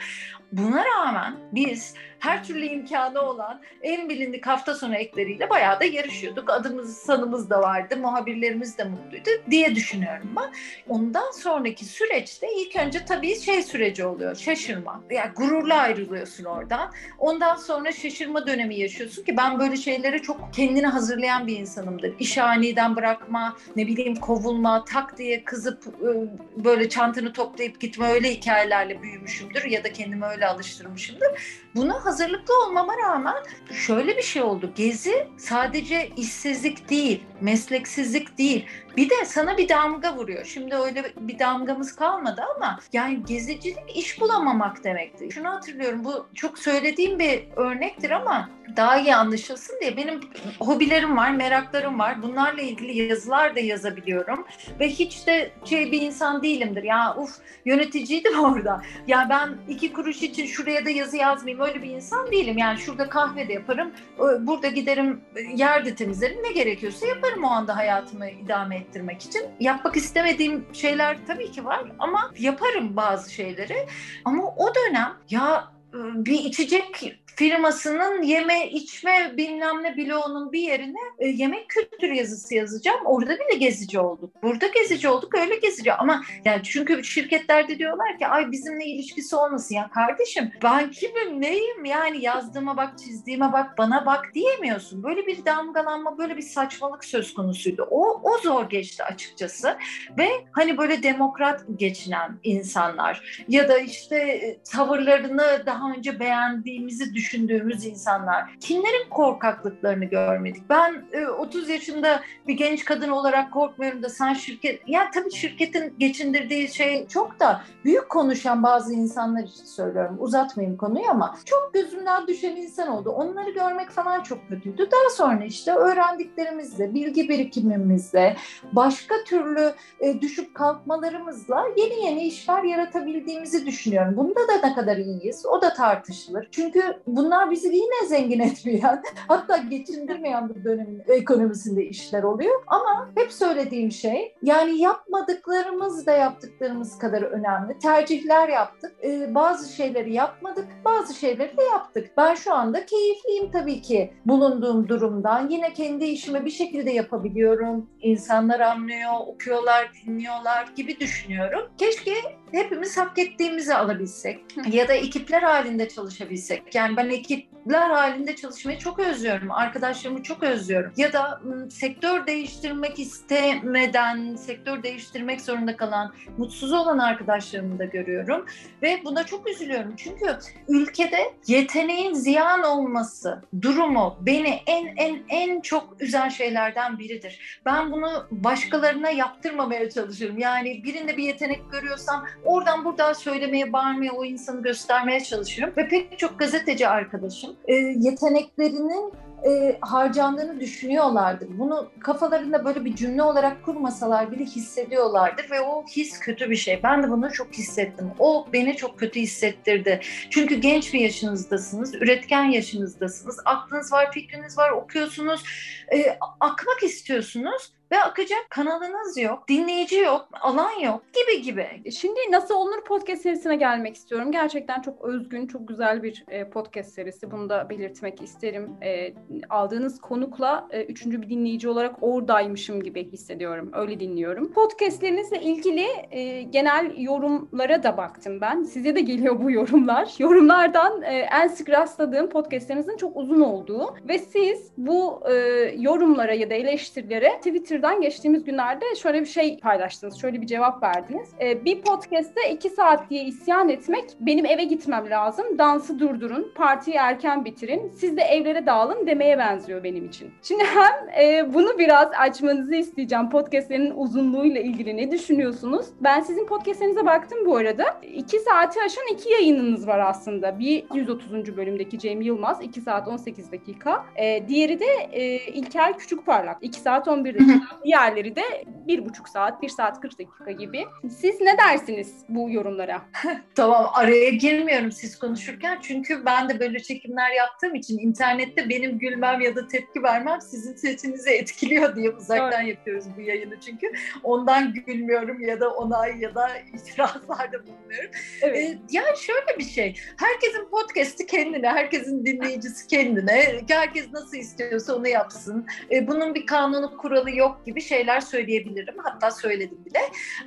Buna 0.52 0.85
rağmen 0.85 1.35
biz 1.52 1.95
her 2.19 2.45
türlü 2.45 2.64
imkanı 2.64 3.21
olan 3.21 3.61
en 3.83 4.09
bilindik 4.09 4.47
hafta 4.47 4.75
sonu 4.75 4.95
ekleriyle 4.95 5.50
bayağı 5.50 5.80
da 5.80 5.85
yarışıyorduk. 5.85 6.50
Adımız, 6.50 6.97
sanımız 6.97 7.50
da 7.50 7.61
vardı, 7.61 7.97
muhabirlerimiz 7.97 8.78
de 8.78 8.85
mutluydu 8.85 9.30
diye 9.50 9.75
düşünüyorum 9.75 10.28
ben. 10.37 10.50
Ondan 10.88 11.30
sonraki 11.30 11.85
süreçte 11.85 12.47
ilk 12.57 12.76
önce 12.76 13.04
tabii 13.04 13.40
şey 13.40 13.62
süreci 13.62 14.04
oluyor, 14.04 14.37
şaşırma. 14.37 15.02
Yani 15.11 15.30
gururla 15.37 15.75
ayrılıyorsun 15.75 16.45
oradan. 16.45 16.92
Ondan 17.19 17.57
sonra 17.57 17.92
şaşırma 17.92 18.47
dönemi 18.47 18.76
yaşıyorsun 18.76 19.25
ki 19.25 19.37
ben 19.37 19.59
böyle 19.59 19.76
şeylere 19.76 20.19
çok 20.19 20.54
kendini 20.54 20.87
hazırlayan 20.87 21.47
bir 21.47 21.59
insanımdır. 21.59 22.14
İş 22.19 22.38
aniden 22.38 22.97
bırakma, 22.97 23.57
ne 23.76 23.87
bileyim 23.87 24.16
kovulma, 24.16 24.85
tak 24.85 25.19
diye 25.19 25.45
kızıp 25.45 25.87
ıı, 26.02 26.28
böyle 26.57 26.88
çantanı 26.88 27.33
toplayıp 27.33 27.80
gitme 27.80 28.09
öyle 28.09 28.30
hikayelerle 28.30 29.02
büyümüşümdür 29.02 29.64
ya 29.64 29.85
da 29.85 29.92
kendimi 29.92 30.25
öyle 30.25 30.39
alıştırmışımdır. 30.47 31.28
Buna 31.75 32.04
hazırlıklı 32.04 32.54
olmama 32.66 32.92
rağmen 32.97 33.35
şöyle 33.73 34.16
bir 34.16 34.23
şey 34.23 34.42
oldu. 34.42 34.73
Gezi 34.76 35.28
sadece 35.38 36.11
işsizlik 36.16 36.90
değil, 36.90 37.25
mesleksizlik 37.40 38.38
değil. 38.38 38.66
Bir 38.97 39.11
de 39.11 39.25
sana 39.25 39.59
bir 39.59 39.68
damga 39.68 40.16
vuruyor. 40.16 40.44
Şimdi 40.44 40.75
öyle 40.75 41.04
bir 41.20 41.38
damgamız 41.38 41.97
kalmadı 41.97 42.42
ama 42.56 42.78
yani 42.92 43.25
gezicilik 43.26 43.97
iş 43.97 44.20
bulamamak 44.20 44.85
demekti. 44.85 45.30
Şunu 45.30 45.49
hatırlıyorum 45.49 46.04
bu 46.04 46.26
çok 46.35 46.59
söylediğim 46.59 47.18
bir 47.18 47.44
örnektir 47.56 48.11
ama 48.11 48.50
daha 48.76 49.00
iyi 49.00 49.14
anlaşılsın 49.14 49.80
diye 49.80 49.97
benim 49.97 50.20
hobilerim 50.61 51.16
var, 51.16 51.30
meraklarım 51.30 51.99
var. 51.99 52.23
Bunlarla 52.23 52.62
ilgili 52.62 53.02
yazılar 53.02 53.56
da 53.56 53.61
yazabiliyorum. 53.61 54.47
Ve 54.80 54.88
hiç 54.88 55.26
de 55.26 55.50
şey 55.64 55.92
bir 55.92 56.02
insan 56.02 56.42
değilimdir. 56.42 56.82
Ya 56.82 57.14
uf 57.16 57.30
yöneticiydim 57.64 58.40
orada. 58.44 58.82
Ya 59.06 59.26
ben 59.30 59.56
iki 59.68 59.92
kuruş 59.92 60.23
için 60.23 60.47
şuraya 60.47 60.85
da 60.85 60.90
yazı 60.90 61.16
yazmayayım 61.16 61.66
öyle 61.66 61.82
bir 61.82 61.90
insan 61.90 62.32
değilim. 62.32 62.59
Yani 62.59 62.78
şurada 62.78 63.09
kahve 63.09 63.49
de 63.49 63.52
yaparım, 63.52 63.92
burada 64.40 64.68
giderim 64.68 65.20
yer 65.54 65.85
de 65.85 65.94
temizlerim. 65.94 66.42
Ne 66.42 66.52
gerekiyorsa 66.52 67.06
yaparım 67.06 67.44
o 67.44 67.49
anda 67.49 67.76
hayatımı 67.76 68.30
idame 68.30 68.80
ettirmek 68.90 69.23
için. 69.23 69.42
Yapmak 69.61 69.97
istemediğim 69.97 70.66
şeyler 70.73 71.26
tabii 71.26 71.50
ki 71.50 71.64
var 71.64 71.85
ama 71.99 72.30
yaparım 72.38 72.97
bazı 72.97 73.32
şeyleri. 73.32 73.87
Ama 74.25 74.42
o 74.56 74.75
dönem 74.75 75.14
ya 75.30 75.73
bir 75.94 76.44
içecek 76.44 77.20
firmasının 77.40 78.23
yeme 78.23 78.70
içme 78.70 79.32
bilmem 79.37 79.82
ne 79.82 79.97
bloğunun 79.97 80.52
bir 80.52 80.61
yerine 80.61 80.99
e, 81.18 81.28
yemek 81.28 81.68
kültürü 81.68 82.14
yazısı 82.14 82.54
yazacağım. 82.54 83.00
Orada 83.04 83.35
bile 83.35 83.59
gezici 83.59 84.00
olduk. 84.00 84.42
Burada 84.42 84.66
gezici 84.66 85.09
olduk 85.09 85.38
öyle 85.38 85.56
gezici 85.56 85.92
ama 85.92 86.23
yani 86.44 86.62
çünkü 86.62 87.04
şirketlerde 87.04 87.78
diyorlar 87.78 88.18
ki 88.18 88.26
ay 88.26 88.50
bizimle 88.52 88.85
ilişkisi 88.85 89.37
olmasın 89.37 89.75
ya 89.75 89.90
kardeşim 89.90 90.52
ben 90.62 90.90
kimim 90.90 91.40
neyim 91.40 91.85
yani 91.85 92.25
yazdığıma 92.25 92.76
bak 92.76 92.99
çizdiğime 92.99 93.52
bak 93.52 93.78
bana 93.78 94.06
bak 94.06 94.30
diyemiyorsun. 94.35 95.02
Böyle 95.02 95.26
bir 95.26 95.44
damgalanma 95.44 96.18
böyle 96.18 96.37
bir 96.37 96.42
saçmalık 96.42 97.04
söz 97.04 97.35
konusuydu. 97.35 97.88
O, 97.90 98.20
o 98.23 98.38
zor 98.38 98.70
geçti 98.70 99.04
açıkçası 99.04 99.76
ve 100.18 100.28
hani 100.52 100.78
böyle 100.78 101.02
demokrat 101.02 101.64
geçinen 101.76 102.38
insanlar 102.42 103.44
ya 103.49 103.68
da 103.68 103.78
işte 103.78 104.16
e, 104.16 104.62
tavırlarını 104.62 105.62
daha 105.66 105.79
önce 105.80 106.20
beğendiğimizi 106.20 107.14
düşün 107.14 107.30
düşündüğümüz 107.30 107.87
insanlar. 107.87 108.58
Kimlerin 108.60 109.10
korkaklıklarını 109.10 110.04
görmedik? 110.04 110.70
Ben 110.70 111.04
e, 111.12 111.26
30 111.26 111.68
yaşında 111.68 112.20
bir 112.46 112.54
genç 112.54 112.84
kadın 112.84 113.08
olarak 113.08 113.52
korkmuyorum 113.52 114.02
da 114.02 114.08
sen 114.08 114.34
şirket... 114.34 114.88
Ya 114.88 115.10
tabii 115.14 115.30
şirketin 115.30 115.94
geçindirdiği 115.99 116.68
şey 116.68 117.08
çok 117.08 117.40
da 117.40 117.62
büyük 117.84 118.08
konuşan 118.08 118.62
bazı 118.62 118.94
insanlar 118.94 119.42
için 119.42 119.64
söylüyorum. 119.64 120.16
Uzatmayayım 120.20 120.76
konuyu 120.76 121.10
ama 121.10 121.37
çok 121.44 121.75
gözümden 121.75 122.26
düşen 122.26 122.56
insan 122.56 122.88
oldu. 122.88 123.10
Onları 123.10 123.50
görmek 123.50 123.90
falan 123.90 124.22
çok 124.22 124.49
kötüydü. 124.49 124.88
Daha 124.90 125.10
sonra 125.10 125.44
işte 125.44 125.72
öğrendiklerimizle, 125.72 126.94
bilgi 126.94 127.28
birikimimizle, 127.28 128.37
başka 128.72 129.14
türlü 129.26 129.75
e, 130.00 130.20
düşüp 130.20 130.54
kalkmalarımızla 130.54 131.64
yeni 131.76 132.04
yeni 132.06 132.22
işler 132.26 132.62
yaratabildiğimizi 132.62 133.66
düşünüyorum. 133.66 134.16
Bunda 134.16 134.49
da 134.49 134.68
ne 134.68 134.75
kadar 134.75 134.96
iyiyiz 134.96 135.46
o 135.46 135.62
da 135.62 135.69
tartışılır. 135.74 136.48
Çünkü 136.50 136.82
bunlar 137.06 137.50
bizi 137.50 137.68
yine 137.68 138.06
zengin 138.06 138.40
etmeyen, 138.50 139.02
hatta 139.28 139.56
geçindirmeyen 139.56 140.48
bir 140.48 140.64
dönemin 140.64 141.02
ekonomisinde 141.08 141.84
işler 141.84 142.22
oluyor. 142.22 142.62
Ama 142.66 143.10
hep 143.16 143.32
söylediğim 143.32 143.92
şey, 143.92 144.34
yani 144.42 144.78
yapmadıklarımız 144.78 146.06
da 146.06 146.12
yaptıklarımız 146.12 146.98
kadar 146.98 147.22
önemli. 147.22 147.78
Tercihler 147.78 148.48
yaptık, 148.48 148.92
ee, 149.04 149.34
bazı 149.34 149.72
şeyleri 149.72 150.14
yapmadık, 150.14 150.66
bazı 150.84 151.14
şeyleri 151.14 151.56
de 151.56 151.62
yaptık. 151.62 152.10
Ben 152.16 152.34
şu 152.34 152.54
anda 152.54 152.86
keyifliyim 152.86 153.50
tabii 153.50 153.82
ki 153.82 154.12
bulunduğum 154.26 154.88
durumdan. 154.88 155.48
Yine 155.48 155.72
kendi 155.72 156.04
işimi 156.04 156.44
bir 156.44 156.50
şekilde 156.50 156.90
yapabiliyorum. 156.90 157.90
İnsanlar 158.00 158.60
anlıyor, 158.60 159.12
okuyorlar, 159.26 159.90
dinliyorlar 160.06 160.68
gibi 160.76 161.00
düşünüyorum. 161.00 161.60
Keşke 161.78 162.14
hepimiz 162.52 162.96
hak 162.96 163.18
ettiğimizi 163.18 163.74
alabilsek 163.74 164.44
ya 164.72 164.88
da 164.88 164.92
ekipler 164.92 165.42
halinde 165.61 165.88
çalışabilsek. 165.88 166.75
Yani 166.75 166.97
ben 166.97 167.09
ekipler 167.09 167.90
halinde 167.90 168.37
çalışmayı 168.37 168.79
çok 168.79 168.99
özlüyorum. 168.99 169.50
Arkadaşlarımı 169.50 170.23
çok 170.23 170.43
özlüyorum. 170.43 170.93
Ya 170.97 171.12
da 171.12 171.40
sektör 171.71 172.26
değiştirmek 172.26 172.99
istemeden, 172.99 174.37
sektör 174.37 174.83
değiştirmek 174.83 175.40
zorunda 175.40 175.76
kalan, 175.76 176.14
mutsuz 176.38 176.73
olan 176.73 176.99
arkadaşlarımı 176.99 177.79
da 177.79 177.85
görüyorum. 177.85 178.47
Ve 178.83 179.00
buna 179.05 179.25
çok 179.25 179.49
üzülüyorum. 179.49 179.95
Çünkü 179.97 180.38
ülkede 180.69 181.35
yeteneğin 181.47 182.14
ziyan 182.14 182.62
olması 182.62 183.43
durumu 183.62 184.19
beni 184.21 184.61
en 184.67 184.97
en 184.97 185.23
en 185.29 185.61
çok 185.61 186.02
üzen 186.02 186.29
şeylerden 186.29 186.99
biridir. 186.99 187.61
Ben 187.67 187.93
bunu 187.93 188.26
başkalarına 188.31 189.11
yaptırmamaya 189.11 189.90
çalışırım. 189.90 190.38
Yani 190.38 190.85
birinde 190.85 191.17
bir 191.17 191.23
yetenek 191.23 191.73
görüyorsam 191.73 192.26
oradan 192.45 192.85
buradan 192.85 193.12
söylemeye, 193.12 193.73
bağırmaya, 193.73 194.12
o 194.12 194.25
insanı 194.25 194.62
göstermeye 194.62 195.21
çalışırım. 195.21 195.50
Ve 195.59 195.88
pek 195.88 196.19
çok 196.19 196.38
gazeteci 196.38 196.88
arkadaşım 196.88 197.57
e, 197.69 197.75
yeteneklerinin 197.75 199.12
e, 199.47 199.78
harcandığını 199.80 200.61
düşünüyorlardır. 200.61 201.49
Bunu 201.59 201.90
kafalarında 202.00 202.64
böyle 202.64 202.85
bir 202.85 202.97
cümle 202.97 203.23
olarak 203.23 203.64
kurmasalar 203.64 204.33
bile 204.33 204.45
hissediyorlardır 204.45 205.50
ve 205.50 205.61
o 205.61 205.85
his 205.87 206.19
kötü 206.19 206.50
bir 206.50 206.57
şey. 206.57 206.80
Ben 206.83 207.02
de 207.02 207.11
bunu 207.11 207.33
çok 207.33 207.52
hissettim. 207.52 208.11
O 208.19 208.47
beni 208.52 208.76
çok 208.76 208.99
kötü 208.99 209.21
hissettirdi. 209.21 210.00
Çünkü 210.30 210.54
genç 210.54 210.95
bir 210.95 211.00
yaşınızdasınız, 211.00 211.95
üretken 211.95 212.45
yaşınızdasınız. 212.45 213.37
Aklınız 213.45 213.92
var, 213.92 214.12
fikriniz 214.12 214.59
var, 214.59 214.71
okuyorsunuz, 214.71 215.45
e, 215.92 216.19
akmak 216.40 216.83
istiyorsunuz 216.83 217.73
ve 217.92 218.02
akacak 218.02 218.47
kanalınız 218.50 219.18
yok, 219.18 219.49
dinleyici 219.49 219.97
yok, 219.97 220.28
alan 220.40 220.80
yok 220.80 221.02
gibi 221.12 221.42
gibi. 221.42 221.90
Şimdi 221.92 222.20
Nasıl 222.30 222.54
Olunur 222.54 222.85
podcast 222.85 223.23
serisine 223.23 223.56
gelmek 223.56 223.97
istiyorum. 223.97 224.32
Gerçekten 224.32 224.80
çok 224.80 225.04
özgün, 225.04 225.47
çok 225.47 225.68
güzel 225.68 226.02
bir 226.02 226.25
e, 226.28 226.50
podcast 226.50 226.92
serisi. 226.92 227.30
Bunu 227.30 227.49
da 227.49 227.70
belirtmek 227.70 228.23
isterim. 228.23 228.70
E, 228.82 229.14
aldığınız 229.49 230.00
konukla 230.00 230.68
e, 230.70 230.85
üçüncü 230.85 231.23
bir 231.23 231.28
dinleyici 231.28 231.68
olarak 231.68 231.94
oradaymışım 232.00 232.82
gibi 232.82 233.12
hissediyorum. 233.12 233.70
Öyle 233.75 234.00
dinliyorum. 234.00 234.52
Podcastlerinizle 234.52 235.40
ilgili 235.40 235.87
e, 236.11 236.42
genel 236.42 236.92
yorumlara 236.97 237.82
da 237.82 237.97
baktım 237.97 238.40
ben. 238.40 238.62
Size 238.62 238.94
de 238.94 239.00
geliyor 239.00 239.42
bu 239.44 239.50
yorumlar. 239.50 240.14
Yorumlardan 240.18 241.02
e, 241.02 241.18
en 241.18 241.49
sık 241.49 241.70
rastladığım 241.70 242.28
podcastlerinizin 242.28 242.97
çok 242.97 243.16
uzun 243.16 243.40
olduğu 243.40 243.94
ve 244.09 244.18
siz 244.18 244.73
bu 244.76 245.23
e, 245.30 245.35
yorumlara 245.78 246.35
ya 246.35 246.50
da 246.50 246.54
eleştirilere 246.54 247.40
Twitter'dan 247.80 248.00
geçtiğimiz 248.00 248.44
günlerde 248.44 248.84
şöyle 249.02 249.20
bir 249.20 249.26
şey 249.26 249.58
paylaştınız. 249.58 250.20
Şöyle 250.20 250.40
bir 250.40 250.46
cevap 250.46 250.82
verdiniz. 250.82 251.28
E, 251.40 251.64
bir 251.64 251.82
podcast'te 251.82 252.50
iki 252.52 252.70
saat 252.70 253.10
diye 253.10 253.25
isyan 253.25 253.68
etmek 253.68 254.04
benim 254.20 254.46
eve 254.46 254.64
gitmem 254.64 255.10
lazım. 255.10 255.58
Dansı 255.58 255.99
durdurun, 255.99 256.52
partiyi 256.54 256.96
erken 256.96 257.44
bitirin. 257.44 257.92
Siz 257.96 258.16
de 258.16 258.22
evlere 258.22 258.66
dağılın 258.66 259.06
demeye 259.06 259.38
benziyor 259.38 259.84
benim 259.84 260.06
için. 260.06 260.30
Şimdi 260.42 260.64
hem 260.64 261.25
e, 261.25 261.54
bunu 261.54 261.78
biraz 261.78 262.08
açmanızı 262.18 262.75
isteyeceğim. 262.75 263.30
Podcastlerin 263.30 263.92
uzunluğuyla 263.96 264.60
ilgili 264.60 264.96
ne 264.96 265.10
düşünüyorsunuz? 265.10 265.87
Ben 266.00 266.20
sizin 266.20 266.46
podcastlerinize 266.46 267.06
baktım 267.06 267.38
bu 267.46 267.56
arada. 267.56 267.84
İki 268.02 268.38
saati 268.38 268.82
aşan 268.82 269.04
iki 269.12 269.32
yayınınız 269.32 269.87
var 269.87 269.99
aslında. 269.99 270.58
Bir 270.58 270.84
130. 270.94 271.56
bölümdeki 271.56 271.99
Cem 271.99 272.20
Yılmaz 272.20 272.62
2 272.62 272.80
saat 272.80 273.08
18 273.08 273.52
dakika. 273.52 274.04
E, 274.16 274.49
diğeri 274.49 274.80
de 274.80 275.08
e, 275.12 275.37
İlker 275.52 275.99
Küçükparlak 275.99 276.58
2 276.60 276.80
saat 276.80 277.08
11 277.08 277.34
dakika. 277.34 277.69
Diğerleri 277.84 278.36
de 278.36 278.42
1,5 278.88 279.30
saat, 279.30 279.62
1 279.62 279.68
saat 279.68 280.00
40 280.00 280.18
dakika 280.18 280.50
gibi. 280.50 280.84
Siz 281.18 281.40
ne 281.40 281.58
dersiniz 281.58 282.14
bu 282.28 282.50
yorumlara? 282.50 283.02
tamam 283.54 283.90
araya 283.94 284.30
girmiyorum 284.30 284.92
siz 284.92 285.18
konuşurken 285.18 285.78
çünkü 285.82 286.24
ben 286.26 286.48
de 286.48 286.60
böyle 286.60 286.80
çekimler 286.80 287.30
yaptığım 287.30 287.74
için 287.74 287.98
internette 287.98 288.68
benim 288.68 288.98
gülmem 288.98 289.40
ya 289.40 289.56
da 289.56 289.68
tepki 289.68 290.02
vermem 290.02 290.40
sizin 290.40 290.74
sesinizi 290.74 291.30
etkiliyor 291.30 291.96
diye 291.96 292.10
uzaktan 292.10 292.64
evet. 292.64 292.76
yapıyoruz 292.76 293.04
bu 293.16 293.20
yayını 293.20 293.60
çünkü. 293.60 293.92
Ondan 294.22 294.72
gülmüyorum 294.72 295.40
ya 295.40 295.60
da 295.60 295.70
onay 295.70 296.20
ya 296.20 296.34
da 296.34 296.48
itirazlarda 296.74 297.66
bulunuyorum. 297.66 298.10
Evet. 298.42 298.58
Ee, 298.58 298.78
yani 298.90 299.18
şöyle 299.18 299.58
bir 299.58 299.64
şey. 299.64 299.96
Herkesin 300.16 300.68
podcast'i 300.70 301.26
kendine, 301.26 301.68
herkesin 301.68 302.26
dinleyicisi 302.26 302.86
kendine. 302.86 303.62
Herkes 303.68 304.12
nasıl 304.12 304.36
istiyorsa 304.36 304.94
onu 304.94 305.08
yapsın. 305.08 305.66
Ee, 305.90 306.08
bunun 306.08 306.34
bir 306.34 306.46
kanunu 306.46 306.96
kuralı 306.96 307.30
yok 307.30 307.60
gibi 307.67 307.81
şeyler 307.81 308.21
söyleyebilirim. 308.21 308.95
Hatta 309.02 309.31
söyledim 309.31 309.85
bile. 309.85 309.99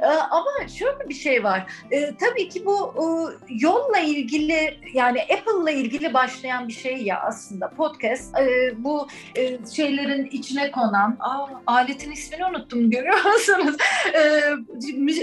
Ee, 0.02 0.06
ama 0.06 0.68
şöyle 0.80 1.10
bir 1.10 1.14
şey 1.14 1.44
var. 1.44 1.72
Ee, 1.92 2.12
tabii 2.20 2.50
ki 2.50 2.66
bu 2.66 2.94
e, 2.98 3.06
yolla 3.50 4.00
ilgili 4.00 4.80
yani 4.94 5.22
Apple'la 5.22 5.72
ilgili 5.72 6.14
başlayan 6.14 6.68
bir 6.68 6.74
şey 6.74 6.98
ya 6.98 7.22
aslında 7.22 7.70
podcast. 7.70 8.38
E, 8.38 8.74
bu 8.78 9.08
e, 9.36 9.58
şeylerin 9.76 10.26
içine 10.26 10.72
konan, 10.72 11.18
aa, 11.20 11.48
aletin 11.68 12.12
ismini 12.12 12.46
unuttum 12.46 12.90
görüyor 12.90 13.26
musunuz? 13.26 13.76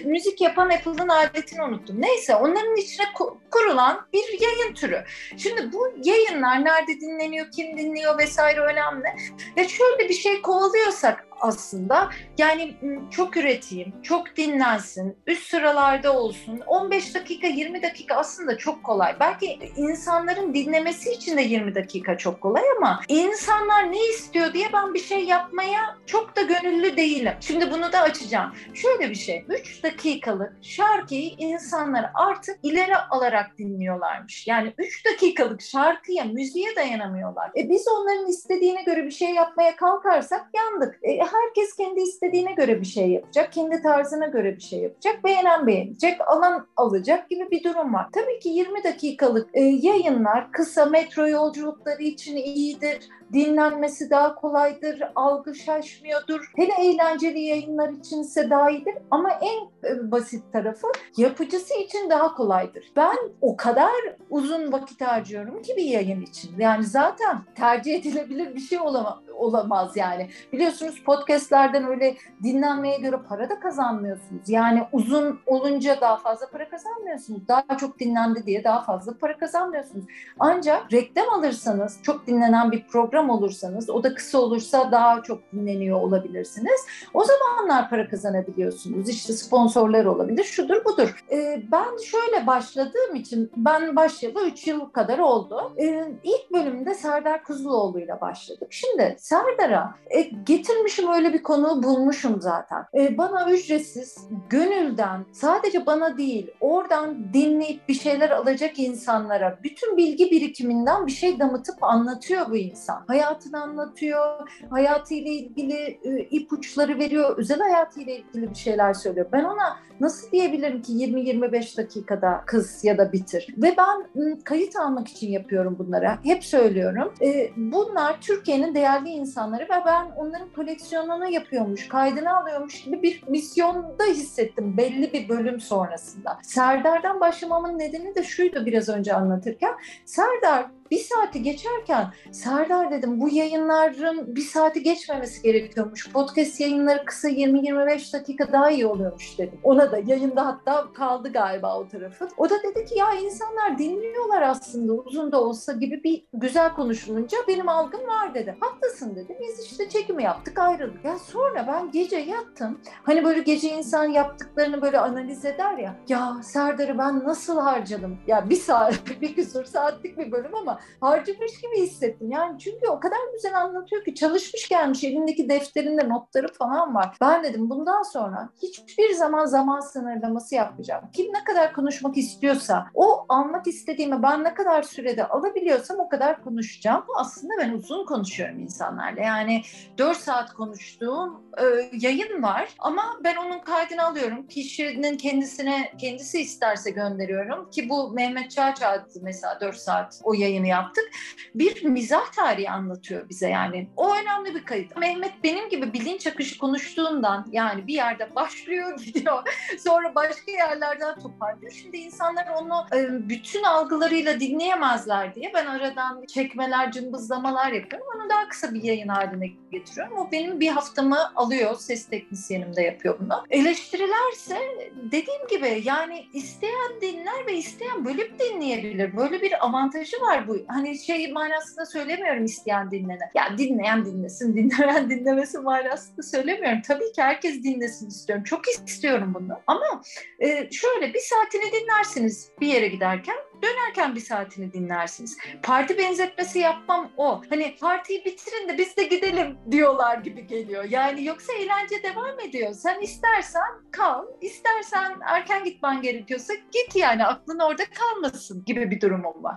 Müzik 0.05 0.41
yapan 0.41 0.71
Apple'ın 0.71 1.09
aletini 1.09 1.63
unuttum. 1.63 2.03
Neyse 2.03 2.37
onların 2.37 2.77
içine 2.77 3.07
kurulan 3.51 4.07
bir 4.13 4.41
yayın 4.41 4.75
türü. 4.75 5.05
Şimdi 5.37 5.73
bu 5.73 5.93
yayınlar 6.05 6.65
nerede 6.65 7.01
dinleniyor, 7.01 7.51
kim 7.51 7.79
dinliyor 7.79 8.19
vesaire 8.19 8.61
önemli. 8.61 9.09
Ya 9.57 9.69
şöyle 9.69 10.09
bir 10.09 10.15
şey 10.15 10.43
kovalıyorsak 10.43 11.30
aslında. 11.41 12.11
Yani 12.39 12.77
çok 13.11 13.37
üreteyim, 13.37 14.03
çok 14.03 14.37
dinlensin, 14.37 15.17
üst 15.27 15.51
sıralarda 15.51 16.17
olsun. 16.19 16.61
15 16.67 17.15
dakika, 17.15 17.47
20 17.47 17.83
dakika 17.83 18.15
aslında 18.15 18.59
çok 18.59 18.85
kolay. 18.85 19.17
Belki 19.21 19.59
insanların 19.77 20.55
dinlemesi 20.55 21.13
için 21.13 21.37
de 21.37 21.43
20 21.43 21.75
dakika 21.75 22.19
çok 22.19 22.41
kolay 22.41 22.63
ama 22.77 23.01
insanlar 23.09 23.93
ne 23.93 24.07
istiyor 24.07 24.53
diye 24.53 24.69
ben 24.73 24.95
bir 24.95 24.99
şey 24.99 25.25
yapmaya 25.25 25.99
çok 26.07 26.37
da 26.37 26.43
gönüllü 26.43 26.97
değilim. 26.97 27.33
Şimdi 27.41 27.71
bunu 27.71 27.93
da 27.93 28.01
açacağım. 28.01 28.53
Şöyle 28.75 29.11
bir 29.11 29.15
şey, 29.15 29.45
3 29.49 29.85
dakikalık 29.85 30.53
şarkıyı 30.63 31.31
insanlar 31.39 32.11
artık 32.15 32.59
ileri 32.63 32.97
alarak 32.97 33.59
dinliyorlarmış. 33.59 34.47
Yani 34.47 34.75
3 34.79 35.07
dakikalık 35.07 35.63
şarkıya, 35.63 36.25
müziğe 36.25 36.77
dayanamıyorlar. 36.77 37.51
E 37.57 37.71
biz 37.71 37.87
onların 37.89 38.27
istediğine 38.27 38.83
göre 38.83 39.05
bir 39.05 39.11
şey 39.11 39.31
yapmaya 39.31 39.77
kalkarsak 39.77 40.47
yandık. 40.55 40.99
E 41.03 41.19
herkes 41.33 41.77
kendi 41.77 42.01
istediğine 42.01 42.53
göre 42.53 42.81
bir 42.81 42.87
şey 42.87 43.11
yapacak, 43.11 43.53
kendi 43.53 43.83
tarzına 43.83 44.27
göre 44.27 44.57
bir 44.57 44.63
şey 44.63 44.79
yapacak, 44.79 45.25
beğenen 45.25 45.67
beğenecek, 45.67 46.21
alan 46.27 46.67
alacak 46.77 47.31
gibi 47.31 47.51
bir 47.51 47.65
durum 47.65 47.95
var. 47.95 48.09
Tabii 48.13 48.39
ki 48.39 48.49
20 48.49 48.85
dakikalık 48.85 49.49
e, 49.55 49.61
yayınlar 49.61 50.53
kısa 50.53 50.85
metro 50.85 51.29
yolculukları 51.29 52.03
için 52.03 52.37
iyidir 52.37 53.09
dinlenmesi 53.33 54.11
daha 54.11 54.35
kolaydır, 54.35 55.03
algı 55.15 55.55
şaşmıyordur. 55.55 56.53
Hele 56.57 56.73
eğlenceli 56.79 57.41
yayınlar 57.41 57.89
içinse 57.89 58.51
daha 58.51 58.71
iyidir 58.71 58.95
ama 59.11 59.31
en 59.31 59.89
e, 59.89 60.11
basit 60.11 60.53
tarafı 60.53 60.87
yapıcısı 61.17 61.75
için 61.75 62.11
daha 62.11 62.35
kolaydır. 62.35 62.93
Ben 62.97 63.17
o 63.41 63.57
kadar 63.57 63.91
uzun 64.31 64.73
vakit 64.73 65.00
harcıyorum 65.00 65.63
ki 65.63 65.76
bir 65.76 65.85
yayın 65.85 66.23
için. 66.23 66.59
Yani 66.59 66.85
zaten 66.85 67.39
tercih 67.54 67.95
edilebilir 67.95 68.54
bir 68.54 68.61
şey 68.61 68.78
olamaz, 68.78 69.19
olamaz 69.35 69.97
yani. 69.97 70.31
Biliyorsunuz 70.52 71.04
podcastlerden 71.04 71.87
öyle 71.87 72.17
dinlenmeye 72.43 72.99
göre 72.99 73.17
para 73.28 73.50
da 73.50 73.61
kazanmıyorsunuz. 73.61 74.49
Yani 74.49 74.83
uzun 74.93 75.41
olunca 75.47 76.00
daha 76.00 76.17
fazla 76.17 76.47
para 76.47 76.69
kazanmıyorsunuz. 76.69 77.49
Daha 77.49 77.76
çok 77.76 77.99
dinlendi 77.99 78.47
diye 78.47 78.65
daha 78.65 78.83
fazla 78.83 79.19
para 79.19 79.39
kazanmıyorsunuz. 79.39 80.04
Ancak 80.39 80.93
reklam 80.93 81.28
alırsanız 81.28 82.02
çok 82.02 82.26
dinlenen 82.26 82.73
bir 82.73 82.87
program 82.87 83.20
program 83.21 83.30
olursanız, 83.30 83.91
o 83.91 84.02
da 84.02 84.15
kısa 84.15 84.39
olursa 84.39 84.93
daha 84.93 85.23
çok 85.23 85.52
dinleniyor 85.52 86.00
olabilirsiniz. 86.00 86.80
O 87.15 87.25
zamanlar 87.25 87.91
para 87.91 88.09
kazanabiliyorsunuz. 88.09 89.09
İşte 89.09 89.33
sponsorlar 89.33 90.04
olabilir, 90.04 90.45
şudur 90.45 90.85
budur. 90.85 91.25
Ee, 91.33 91.63
ben 91.73 91.97
şöyle 92.04 92.47
başladığım 92.47 93.15
için, 93.15 93.52
ben 93.56 93.97
başlayalı 93.97 94.47
3 94.47 94.67
yıl 94.67 94.80
kadar 94.80 95.19
oldu. 95.19 95.73
Ee, 95.78 96.04
ilk 96.25 96.52
bölümde 96.52 96.95
Serdar 96.95 97.45
Kuzuloğlu 97.45 98.00
ile 98.00 98.21
başladık. 98.21 98.69
Şimdi 98.71 99.17
Serdar'a 99.19 99.95
e, 100.11 100.21
getirmişim 100.21 101.13
öyle 101.13 101.33
bir 101.33 101.43
konu 101.43 101.83
bulmuşum 101.83 102.41
zaten. 102.41 102.85
E, 102.95 103.19
bana 103.19 103.50
ücretsiz, 103.50 104.28
gönülden, 104.50 105.25
sadece 105.33 105.87
bana 105.87 106.19
değil, 106.19 106.50
oradan 106.61 107.33
dinleyip 107.33 107.89
bir 107.89 107.95
şeyler 107.95 108.30
alacak 108.30 108.78
insanlara 108.78 109.59
bütün 109.63 109.97
bilgi 109.97 110.30
birikiminden 110.30 111.06
bir 111.06 111.13
şey 111.13 111.39
damıtıp 111.39 111.85
anlatıyor 111.85 112.50
bu 112.50 112.56
insan 112.56 113.04
hayatını 113.11 113.63
anlatıyor, 113.63 114.51
hayatıyla 114.71 115.31
ilgili 115.31 115.99
e, 116.05 116.21
ipuçları 116.21 116.99
veriyor, 116.99 117.39
özel 117.39 117.61
hayatıyla 117.61 118.13
ilgili 118.13 118.51
bir 118.51 118.55
şeyler 118.55 118.95
söylüyor. 118.95 119.27
Ben 119.33 119.45
ona 119.45 119.77
nasıl 120.01 120.31
diyebilirim 120.31 120.83
ki 120.83 120.93
20-25 120.93 121.77
dakikada 121.77 122.43
kız 122.47 122.85
ya 122.85 122.99
da 122.99 123.13
bitir? 123.13 123.55
Ve 123.57 123.75
ben 123.77 124.07
kayıt 124.45 124.77
almak 124.77 125.09
için 125.09 125.31
yapıyorum 125.31 125.77
bunları. 125.79 126.11
Hep 126.25 126.45
söylüyorum. 126.45 127.15
E, 127.23 127.51
bunlar 127.57 128.21
Türkiye'nin 128.21 128.75
değerli 128.75 129.09
insanları 129.09 129.63
ve 129.63 129.85
ben 129.87 130.11
onların 130.17 130.49
koleksiyonunu 130.57 131.31
yapıyormuş, 131.31 131.89
kaydını 131.89 132.37
alıyormuş 132.37 132.85
gibi 132.85 133.03
bir 133.03 133.23
misyonda 133.29 134.05
hissettim 134.05 134.77
belli 134.77 135.13
bir 135.13 135.29
bölüm 135.29 135.61
sonrasında. 135.61 136.39
Serdar'dan 136.43 137.21
başlamamın 137.21 137.79
nedeni 137.79 138.15
de 138.15 138.23
şuydu 138.23 138.67
biraz 138.67 138.89
önce 138.89 139.15
anlatırken. 139.15 139.75
Serdar 140.05 140.67
bir 140.91 140.99
saati 140.99 141.43
geçerken 141.43 142.07
Serdar 142.33 142.91
dedim 142.91 143.21
bu 143.21 143.29
yayınların 143.29 144.37
bir 144.37 144.41
saati 144.41 144.83
geçmemesi 144.83 145.43
gerekiyormuş. 145.43 146.13
Podcast 146.13 146.61
yayınları 146.61 147.05
kısa 147.05 147.29
20-25 147.29 148.13
dakika 148.13 148.53
daha 148.53 148.71
iyi 148.71 148.87
oluyormuş 148.87 149.39
dedim. 149.39 149.61
Ona 149.63 149.93
da 149.93 149.99
yayında 149.99 150.47
hatta 150.47 150.93
kaldı 150.93 151.33
galiba 151.33 151.79
o 151.79 151.89
tarafı. 151.89 152.29
O 152.37 152.50
da 152.50 152.55
dedi 152.63 152.85
ki 152.85 152.99
ya 152.99 153.15
insanlar 153.15 153.79
dinliyorlar 153.79 154.43
aslında 154.43 154.93
uzun 154.93 155.33
da 155.33 155.41
olsa 155.41 155.73
gibi 155.73 156.05
bir 156.05 156.25
güzel 156.33 156.73
konuşulunca 156.75 157.39
benim 157.49 157.69
algım 157.69 158.07
var 158.07 158.35
dedi. 158.35 158.57
Haklısın 158.61 159.17
dedi. 159.17 159.37
Biz 159.41 159.67
işte 159.67 159.89
çekimi 159.89 160.23
yaptık 160.23 160.59
ayrıldık. 160.59 161.05
Ya 161.05 161.19
sonra 161.19 161.67
ben 161.67 161.91
gece 161.91 162.17
yattım. 162.17 162.81
Hani 163.03 163.25
böyle 163.25 163.41
gece 163.41 163.69
insan 163.69 164.05
yaptıklarını 164.05 164.83
böyle 164.83 164.99
analiz 164.99 165.45
eder 165.45 165.79
ya. 165.79 165.97
Ya 166.09 166.37
Serdar'ı 166.43 166.99
ben 166.99 167.25
nasıl 167.25 167.61
harcadım? 167.61 168.19
Ya 168.26 168.50
bir 168.50 168.57
saat, 168.57 168.95
bir 169.21 169.35
küsur 169.35 169.65
saatlik 169.65 170.19
bir 170.19 170.33
bölüm 170.33 170.55
ama 170.55 170.79
harcamış 171.00 171.60
gibi 171.60 171.82
hissettim. 171.82 172.30
Yani 172.30 172.58
çünkü 172.58 172.88
o 172.88 173.00
kadar 173.00 173.19
güzel 173.34 173.60
anlatıyor 173.60 174.04
ki 174.04 174.14
çalışmış 174.14 174.69
gelmiş 174.69 175.04
elindeki 175.04 175.49
defterinde 175.49 176.08
notları 176.08 176.52
falan 176.52 176.95
var. 176.95 177.16
Ben 177.21 177.43
dedim 177.45 177.71
bundan 177.71 178.02
sonra 178.02 178.49
hiçbir 178.62 179.14
zaman 179.14 179.47
zaman 179.47 179.80
sınırlaması 179.80 180.54
yapmayacağım. 180.54 181.04
Kim 181.12 181.32
ne 181.32 181.45
kadar 181.45 181.73
konuşmak 181.73 182.16
istiyorsa 182.16 182.86
o 182.95 183.26
almak 183.28 183.66
istediğimi 183.66 184.23
ben 184.23 184.45
ne 184.45 184.54
kadar 184.54 184.82
sürede 184.82 185.28
alabiliyorsam 185.28 185.99
o 185.99 186.08
kadar 186.08 186.45
konuşacağım. 186.45 187.04
Aslında 187.16 187.52
ben 187.58 187.71
uzun 187.73 188.06
konuşuyorum 188.06 188.58
insanlarla. 188.58 189.21
Yani 189.21 189.62
4 189.99 190.16
saat 190.16 190.52
konuştuğum 190.52 191.43
e, 191.58 191.64
yayın 191.93 192.43
var 192.43 192.69
ama 192.78 193.02
ben 193.25 193.36
onun 193.36 193.58
kaydını 193.58 194.04
alıyorum. 194.04 194.47
Kişinin 194.47 195.16
kendisine 195.16 195.93
kendisi 195.99 196.40
isterse 196.40 196.90
gönderiyorum 196.90 197.71
ki 197.71 197.88
bu 197.88 198.10
Mehmet 198.10 198.50
Çağçağ 198.50 199.06
mesela 199.23 199.60
4 199.60 199.76
saat 199.76 200.21
o 200.25 200.34
yayını 200.34 200.66
yaptık. 200.71 201.11
Bir 201.54 201.85
mizah 201.85 202.33
tarihi 202.33 202.71
anlatıyor 202.71 203.28
bize 203.28 203.49
yani. 203.49 203.89
O 203.97 204.15
önemli 204.17 204.54
bir 204.54 204.65
kayıt. 204.65 204.97
Mehmet 204.97 205.45
benim 205.45 205.69
gibi 205.69 205.93
bilinç 205.93 206.26
akışı 206.26 206.59
konuştuğundan 206.59 207.47
yani 207.52 207.87
bir 207.87 207.95
yerde 207.95 208.35
başlıyor 208.35 208.99
gidiyor. 209.04 209.43
Sonra 209.78 210.15
başka 210.15 210.52
yerlerden 210.52 211.19
toparlıyor. 211.19 211.73
Şimdi 211.73 211.97
insanlar 211.97 212.47
onu 212.61 212.87
e, 212.95 213.28
bütün 213.28 213.63
algılarıyla 213.63 214.41
dinleyemezler 214.41 215.35
diye 215.35 215.52
ben 215.54 215.67
aradan 215.67 216.26
çekmeler, 216.26 216.93
cımbızlamalar 216.93 217.73
yapıyorum. 217.73 218.09
Onu 218.17 218.30
daha 218.30 218.49
kısa 218.49 218.75
bir 218.75 218.83
yayın 218.83 219.09
haline 219.09 219.47
getiriyorum. 219.73 220.19
O 220.19 220.33
benim 220.33 220.61
bir 220.61 220.69
haftamı 220.69 221.19
alıyor. 221.37 221.76
Ses 221.76 222.09
teknisyenim 222.09 222.76
de 222.76 222.83
yapıyor 222.83 223.19
bunu. 223.21 223.45
Eleştirilerse 223.50 224.59
dediğim 224.95 225.47
gibi 225.50 225.83
yani 225.85 226.26
isteyen 226.33 227.00
dinler 227.00 227.47
ve 227.47 227.56
isteyen 227.56 228.04
bölüp 228.04 228.39
dinleyebilir. 228.39 229.17
Böyle 229.17 229.43
bir 229.43 229.67
avantajı 229.67 230.21
var 230.21 230.49
bu. 230.49 230.56
Hani 230.69 230.99
şey 230.99 231.33
manasında 231.33 231.87
söylemiyorum 231.87 232.45
isteyen 232.45 232.91
dinlene. 232.91 233.31
Ya 233.35 233.59
dinleyen 233.59 234.05
dinlesin, 234.05 234.57
dinlemeyen 234.57 235.11
dinlemesin 235.11 235.63
manasında 235.63 236.23
söylemiyorum. 236.23 236.83
Tabii 236.87 237.13
ki 237.13 237.23
herkes 237.23 237.63
dinlesin 237.63 238.09
istiyorum. 238.09 238.45
Çok 238.45 238.69
istiyorum 238.69 239.35
bunu. 239.35 239.61
Ama 239.67 240.03
e, 240.39 240.71
şöyle 240.71 241.15
bir 241.15 241.21
saatini 241.21 241.73
dinlersiniz 241.73 242.51
bir 242.61 242.67
yere 242.67 242.89
giderken 242.89 243.37
dönerken 243.63 244.15
bir 244.15 244.21
saatini 244.21 244.73
dinlersiniz. 244.73 245.39
Parti 245.63 245.99
benzetmesi 245.99 246.59
yapmam 246.59 247.13
o. 247.17 247.43
Hani 247.51 247.77
partiyi 247.81 248.25
bitirin 248.25 248.69
de 248.69 248.79
biz 248.79 248.97
de 248.97 249.05
gidelim 249.05 249.59
diyorlar 249.71 250.19
gibi 250.19 250.47
geliyor. 250.47 250.85
Yani 250.85 251.25
yoksa 251.25 251.53
eğlence 251.53 252.03
devam 252.03 252.41
ediyor. 252.41 252.73
Sen 252.73 253.01
istersen 253.01 253.71
kal, 253.91 254.25
istersen 254.41 255.17
erken 255.27 255.65
gitmen 255.65 256.03
gerekiyorsa 256.03 256.55
git 256.55 256.97
yani 256.97 257.27
aklın 257.27 257.59
orada 257.59 257.83
kalmasın 257.85 258.65
gibi 258.65 258.91
bir 258.91 259.01
durumum 259.01 259.45
var. 259.45 259.57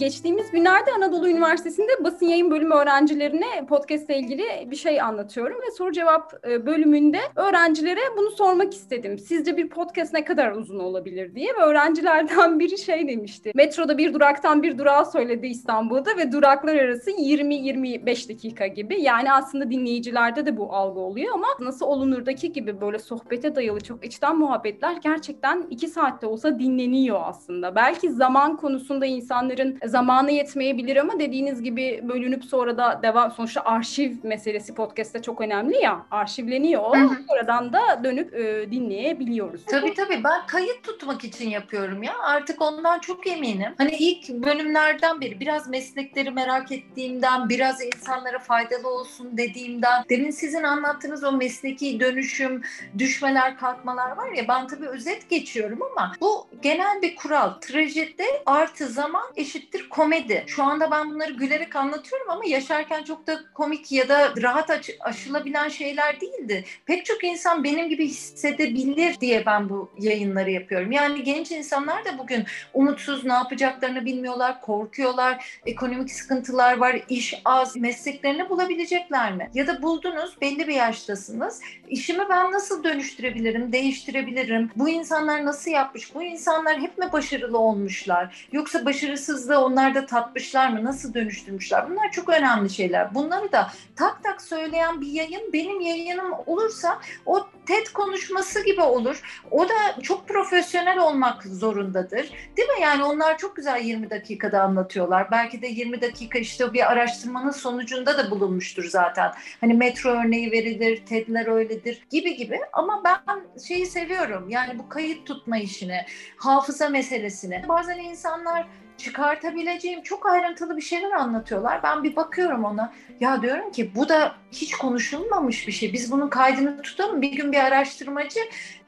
geçtiğimiz 0.00 0.50
günlerde 0.50 0.92
Anadolu 0.92 1.28
Üniversitesi'nde 1.28 2.04
basın 2.04 2.26
yayın 2.26 2.50
bölümü 2.50 2.74
öğrencilerine 2.74 3.66
podcast 3.68 4.10
ile 4.10 4.18
ilgili 4.18 4.44
bir 4.70 4.76
şey 4.76 5.00
anlatıyorum 5.00 5.56
ve 5.56 5.70
soru 5.70 5.92
cevap 5.92 6.46
e, 6.48 6.66
bölümünde 6.66 7.18
öğrencilere 7.36 8.00
bunu 8.16 8.30
sormak 8.30 8.74
istedim. 8.74 9.18
Sizce 9.18 9.56
bir 9.56 9.68
podcast 9.68 10.12
ne 10.12 10.24
kadar 10.24 10.52
uzun 10.52 10.78
olabilir 10.78 11.34
diye 11.34 11.52
ve 11.58 11.62
öğrencilerden 11.62 12.60
biri 12.60 12.78
şey 12.78 13.08
demişti. 13.08 13.52
Metroda 13.54 13.98
bir 13.98 14.14
duraktan 14.14 14.62
bir 14.62 14.78
durağa 14.78 15.04
söyledi 15.04 15.46
İstanbul'da 15.46 16.16
ve 16.16 16.32
duraklar 16.32 16.76
arası 16.76 17.10
20-25 17.10 18.28
dakika 18.28 18.66
gibi. 18.66 19.02
Yani 19.02 19.32
aslında 19.32 19.70
dinleyicilerde 19.70 20.46
de 20.46 20.56
bu 20.56 20.72
algı 20.72 21.00
oluyor 21.00 21.34
ama 21.34 21.48
nasıl 21.60 21.86
olunurdaki 21.86 22.52
gibi 22.52 22.80
böyle 22.80 22.98
sohbete 22.98 23.54
dayalı 23.54 23.80
çok 23.80 24.04
içten 24.04 24.38
muhabbetler 24.38 24.96
gerçekten 25.02 25.66
iki 25.70 25.88
saatte 25.88 26.26
olsa 26.26 26.58
dinleniyor 26.58 27.20
aslında. 27.24 27.74
Belki 27.74 28.10
zaman 28.10 28.56
konusunda 28.56 29.06
insanların 29.06 29.78
zamanı 29.90 30.30
yetmeyebilir 30.30 30.96
ama 30.96 31.18
dediğiniz 31.18 31.62
gibi 31.62 32.00
bölünüp 32.08 32.44
sonra 32.44 32.76
da 32.76 33.00
devam 33.02 33.32
sonuçta 33.32 33.62
arşiv 33.64 34.16
meselesi 34.22 34.74
podcast'te 34.74 35.22
çok 35.22 35.40
önemli 35.40 35.76
ya 35.76 36.06
arşivleniyor. 36.10 36.82
O. 36.82 36.94
Oradan 37.28 37.72
da 37.72 38.04
dönüp 38.04 38.34
e, 38.34 38.70
dinleyebiliyoruz. 38.70 39.64
Tabii 39.66 39.94
tabii 39.94 40.24
ben 40.24 40.46
kayıt 40.46 40.82
tutmak 40.82 41.24
için 41.24 41.50
yapıyorum 41.50 42.02
ya 42.02 42.12
artık 42.22 42.62
ondan 42.62 42.98
çok 42.98 43.26
eminim. 43.26 43.74
Hani 43.78 43.90
ilk 43.90 44.28
bölümlerden 44.28 45.20
beri 45.20 45.40
biraz 45.40 45.68
meslekleri 45.68 46.30
merak 46.30 46.72
ettiğimden 46.72 47.48
biraz 47.48 47.84
insanlara 47.84 48.38
faydalı 48.38 48.88
olsun 48.88 49.36
dediğimden 49.36 50.04
demin 50.08 50.30
sizin 50.30 50.62
anlattığınız 50.62 51.24
o 51.24 51.32
mesleki 51.32 52.00
dönüşüm 52.00 52.62
düşmeler 52.98 53.56
kalkmalar 53.58 54.16
var 54.16 54.32
ya 54.32 54.48
ben 54.48 54.66
tabii 54.66 54.88
özet 54.88 55.30
geçiyorum 55.30 55.78
ama 55.82 56.12
bu 56.20 56.46
genel 56.62 57.02
bir 57.02 57.16
kural. 57.16 57.50
Trajedi 57.60 58.24
artı 58.46 58.86
zaman 58.86 59.24
eşittir 59.36 59.79
bir 59.80 59.88
komedi. 59.88 60.44
Şu 60.46 60.64
anda 60.64 60.90
ben 60.90 61.10
bunları 61.10 61.32
gülerek 61.32 61.76
anlatıyorum 61.76 62.30
ama 62.30 62.44
yaşarken 62.46 63.02
çok 63.02 63.26
da 63.26 63.40
komik 63.54 63.92
ya 63.92 64.08
da 64.08 64.32
rahat 64.42 64.70
aş- 64.70 64.90
aşılabilen 65.00 65.68
şeyler 65.68 66.20
değildi. 66.20 66.64
Pek 66.86 67.04
çok 67.04 67.24
insan 67.24 67.64
benim 67.64 67.88
gibi 67.88 68.06
hissedebilir 68.06 69.20
diye 69.20 69.46
ben 69.46 69.68
bu 69.68 69.90
yayınları 69.98 70.50
yapıyorum. 70.50 70.92
Yani 70.92 71.22
genç 71.22 71.50
insanlar 71.50 72.04
da 72.04 72.18
bugün 72.18 72.44
umutsuz, 72.74 73.24
ne 73.24 73.32
yapacaklarını 73.32 74.04
bilmiyorlar, 74.04 74.60
korkuyorlar, 74.60 75.60
ekonomik 75.66 76.10
sıkıntılar 76.12 76.76
var, 76.76 76.96
iş 77.08 77.34
az, 77.44 77.76
mesleklerini 77.76 78.48
bulabilecekler 78.48 79.32
mi? 79.32 79.50
Ya 79.54 79.66
da 79.66 79.82
buldunuz, 79.82 80.40
belli 80.40 80.68
bir 80.68 80.74
yaştasınız. 80.74 81.60
İşimi 81.88 82.28
ben 82.30 82.52
nasıl 82.52 82.84
dönüştürebilirim, 82.84 83.72
değiştirebilirim? 83.72 84.70
Bu 84.76 84.88
insanlar 84.88 85.44
nasıl 85.44 85.70
yapmış? 85.70 86.14
Bu 86.14 86.22
insanlar 86.22 86.80
hep 86.80 86.98
mi 86.98 87.12
başarılı 87.12 87.58
olmuşlar? 87.58 88.48
Yoksa 88.52 88.84
başarısızlığı 88.84 89.58
onlar 89.70 89.94
da 89.94 90.06
tatmışlar 90.06 90.68
mı? 90.68 90.84
Nasıl 90.84 91.14
dönüştürmüşler? 91.14 91.90
Bunlar 91.90 92.10
çok 92.12 92.28
önemli 92.28 92.70
şeyler. 92.70 93.14
Bunları 93.14 93.52
da 93.52 93.70
tak 93.96 94.24
tak 94.24 94.42
söyleyen 94.42 95.00
bir 95.00 95.06
yayın 95.06 95.52
benim 95.52 95.80
yayınım 95.80 96.32
olursa 96.46 97.00
o 97.26 97.46
TED 97.66 97.86
konuşması 97.94 98.64
gibi 98.64 98.82
olur. 98.82 99.44
O 99.50 99.68
da 99.68 100.02
çok 100.02 100.28
profesyonel 100.28 100.98
olmak 100.98 101.42
zorundadır. 101.42 102.30
Değil 102.56 102.68
mi? 102.68 102.82
Yani 102.82 103.04
onlar 103.04 103.38
çok 103.38 103.56
güzel 103.56 103.84
20 103.84 104.10
dakikada 104.10 104.62
anlatıyorlar. 104.62 105.30
Belki 105.30 105.62
de 105.62 105.66
20 105.66 106.00
dakika 106.00 106.38
işte 106.38 106.72
bir 106.72 106.92
araştırmanın 106.92 107.50
sonucunda 107.50 108.18
da 108.18 108.30
bulunmuştur 108.30 108.84
zaten. 108.84 109.32
Hani 109.60 109.74
metro 109.74 110.10
örneği 110.10 110.52
verilir, 110.52 111.06
TED'ler 111.06 111.46
öyledir 111.46 112.06
gibi 112.10 112.36
gibi. 112.36 112.60
Ama 112.72 113.02
ben 113.04 113.60
şeyi 113.68 113.86
seviyorum. 113.86 114.48
Yani 114.48 114.78
bu 114.78 114.88
kayıt 114.88 115.26
tutma 115.26 115.58
işini, 115.58 116.06
hafıza 116.36 116.88
meselesini. 116.88 117.64
Bazen 117.68 117.98
insanlar 117.98 118.66
çıkartabileceğim 119.00 120.02
çok 120.02 120.26
ayrıntılı 120.26 120.76
bir 120.76 120.82
şeyler 120.82 121.10
anlatıyorlar. 121.10 121.82
Ben 121.82 122.04
bir 122.04 122.16
bakıyorum 122.16 122.64
ona. 122.64 122.92
Ya 123.20 123.42
diyorum 123.42 123.72
ki 123.72 123.94
bu 123.94 124.08
da 124.08 124.34
hiç 124.52 124.74
konuşulmamış 124.74 125.68
bir 125.68 125.72
şey. 125.72 125.92
Biz 125.92 126.12
bunun 126.12 126.28
kaydını 126.28 126.82
tutalım. 126.82 127.22
Bir 127.22 127.32
gün 127.32 127.52
bir 127.52 127.58
araştırmacı 127.58 128.40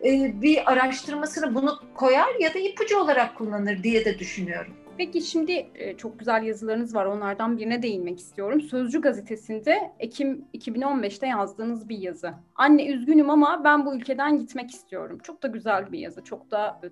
e, 0.05 0.42
bir 0.42 0.72
araştırmasını 0.72 1.55
bunu 1.55 1.79
koyar 1.94 2.40
ya 2.40 2.55
da 2.55 2.59
ipucu 2.59 2.98
olarak 2.98 3.35
kullanır 3.35 3.83
diye 3.83 4.05
de 4.05 4.18
düşünüyorum. 4.18 4.75
Peki 4.98 5.20
şimdi 5.20 5.66
e, 5.75 5.96
çok 5.96 6.18
güzel 6.18 6.42
yazılarınız 6.42 6.94
var. 6.94 7.07
Onlardan 7.07 7.59
birine 7.59 7.83
değinmek 7.83 8.18
istiyorum. 8.18 8.61
Sözcü 8.61 9.01
gazetesinde 9.01 9.92
Ekim 9.98 10.44
2015'te 10.55 11.27
yazdığınız 11.27 11.88
bir 11.88 11.98
yazı. 11.98 12.35
Anne 12.55 12.87
üzgünüm 12.87 13.31
ama 13.31 13.64
ben 13.64 13.87
bu 13.87 13.96
ülkeden 13.96 14.38
gitmek 14.38 14.70
istiyorum. 14.70 15.18
Çok 15.22 15.42
da 15.42 15.48
güzel 15.48 15.92
bir 15.92 15.98
yazı. 15.98 16.25
Çok 16.25 16.51
da 16.51 16.81
e, 16.83 16.88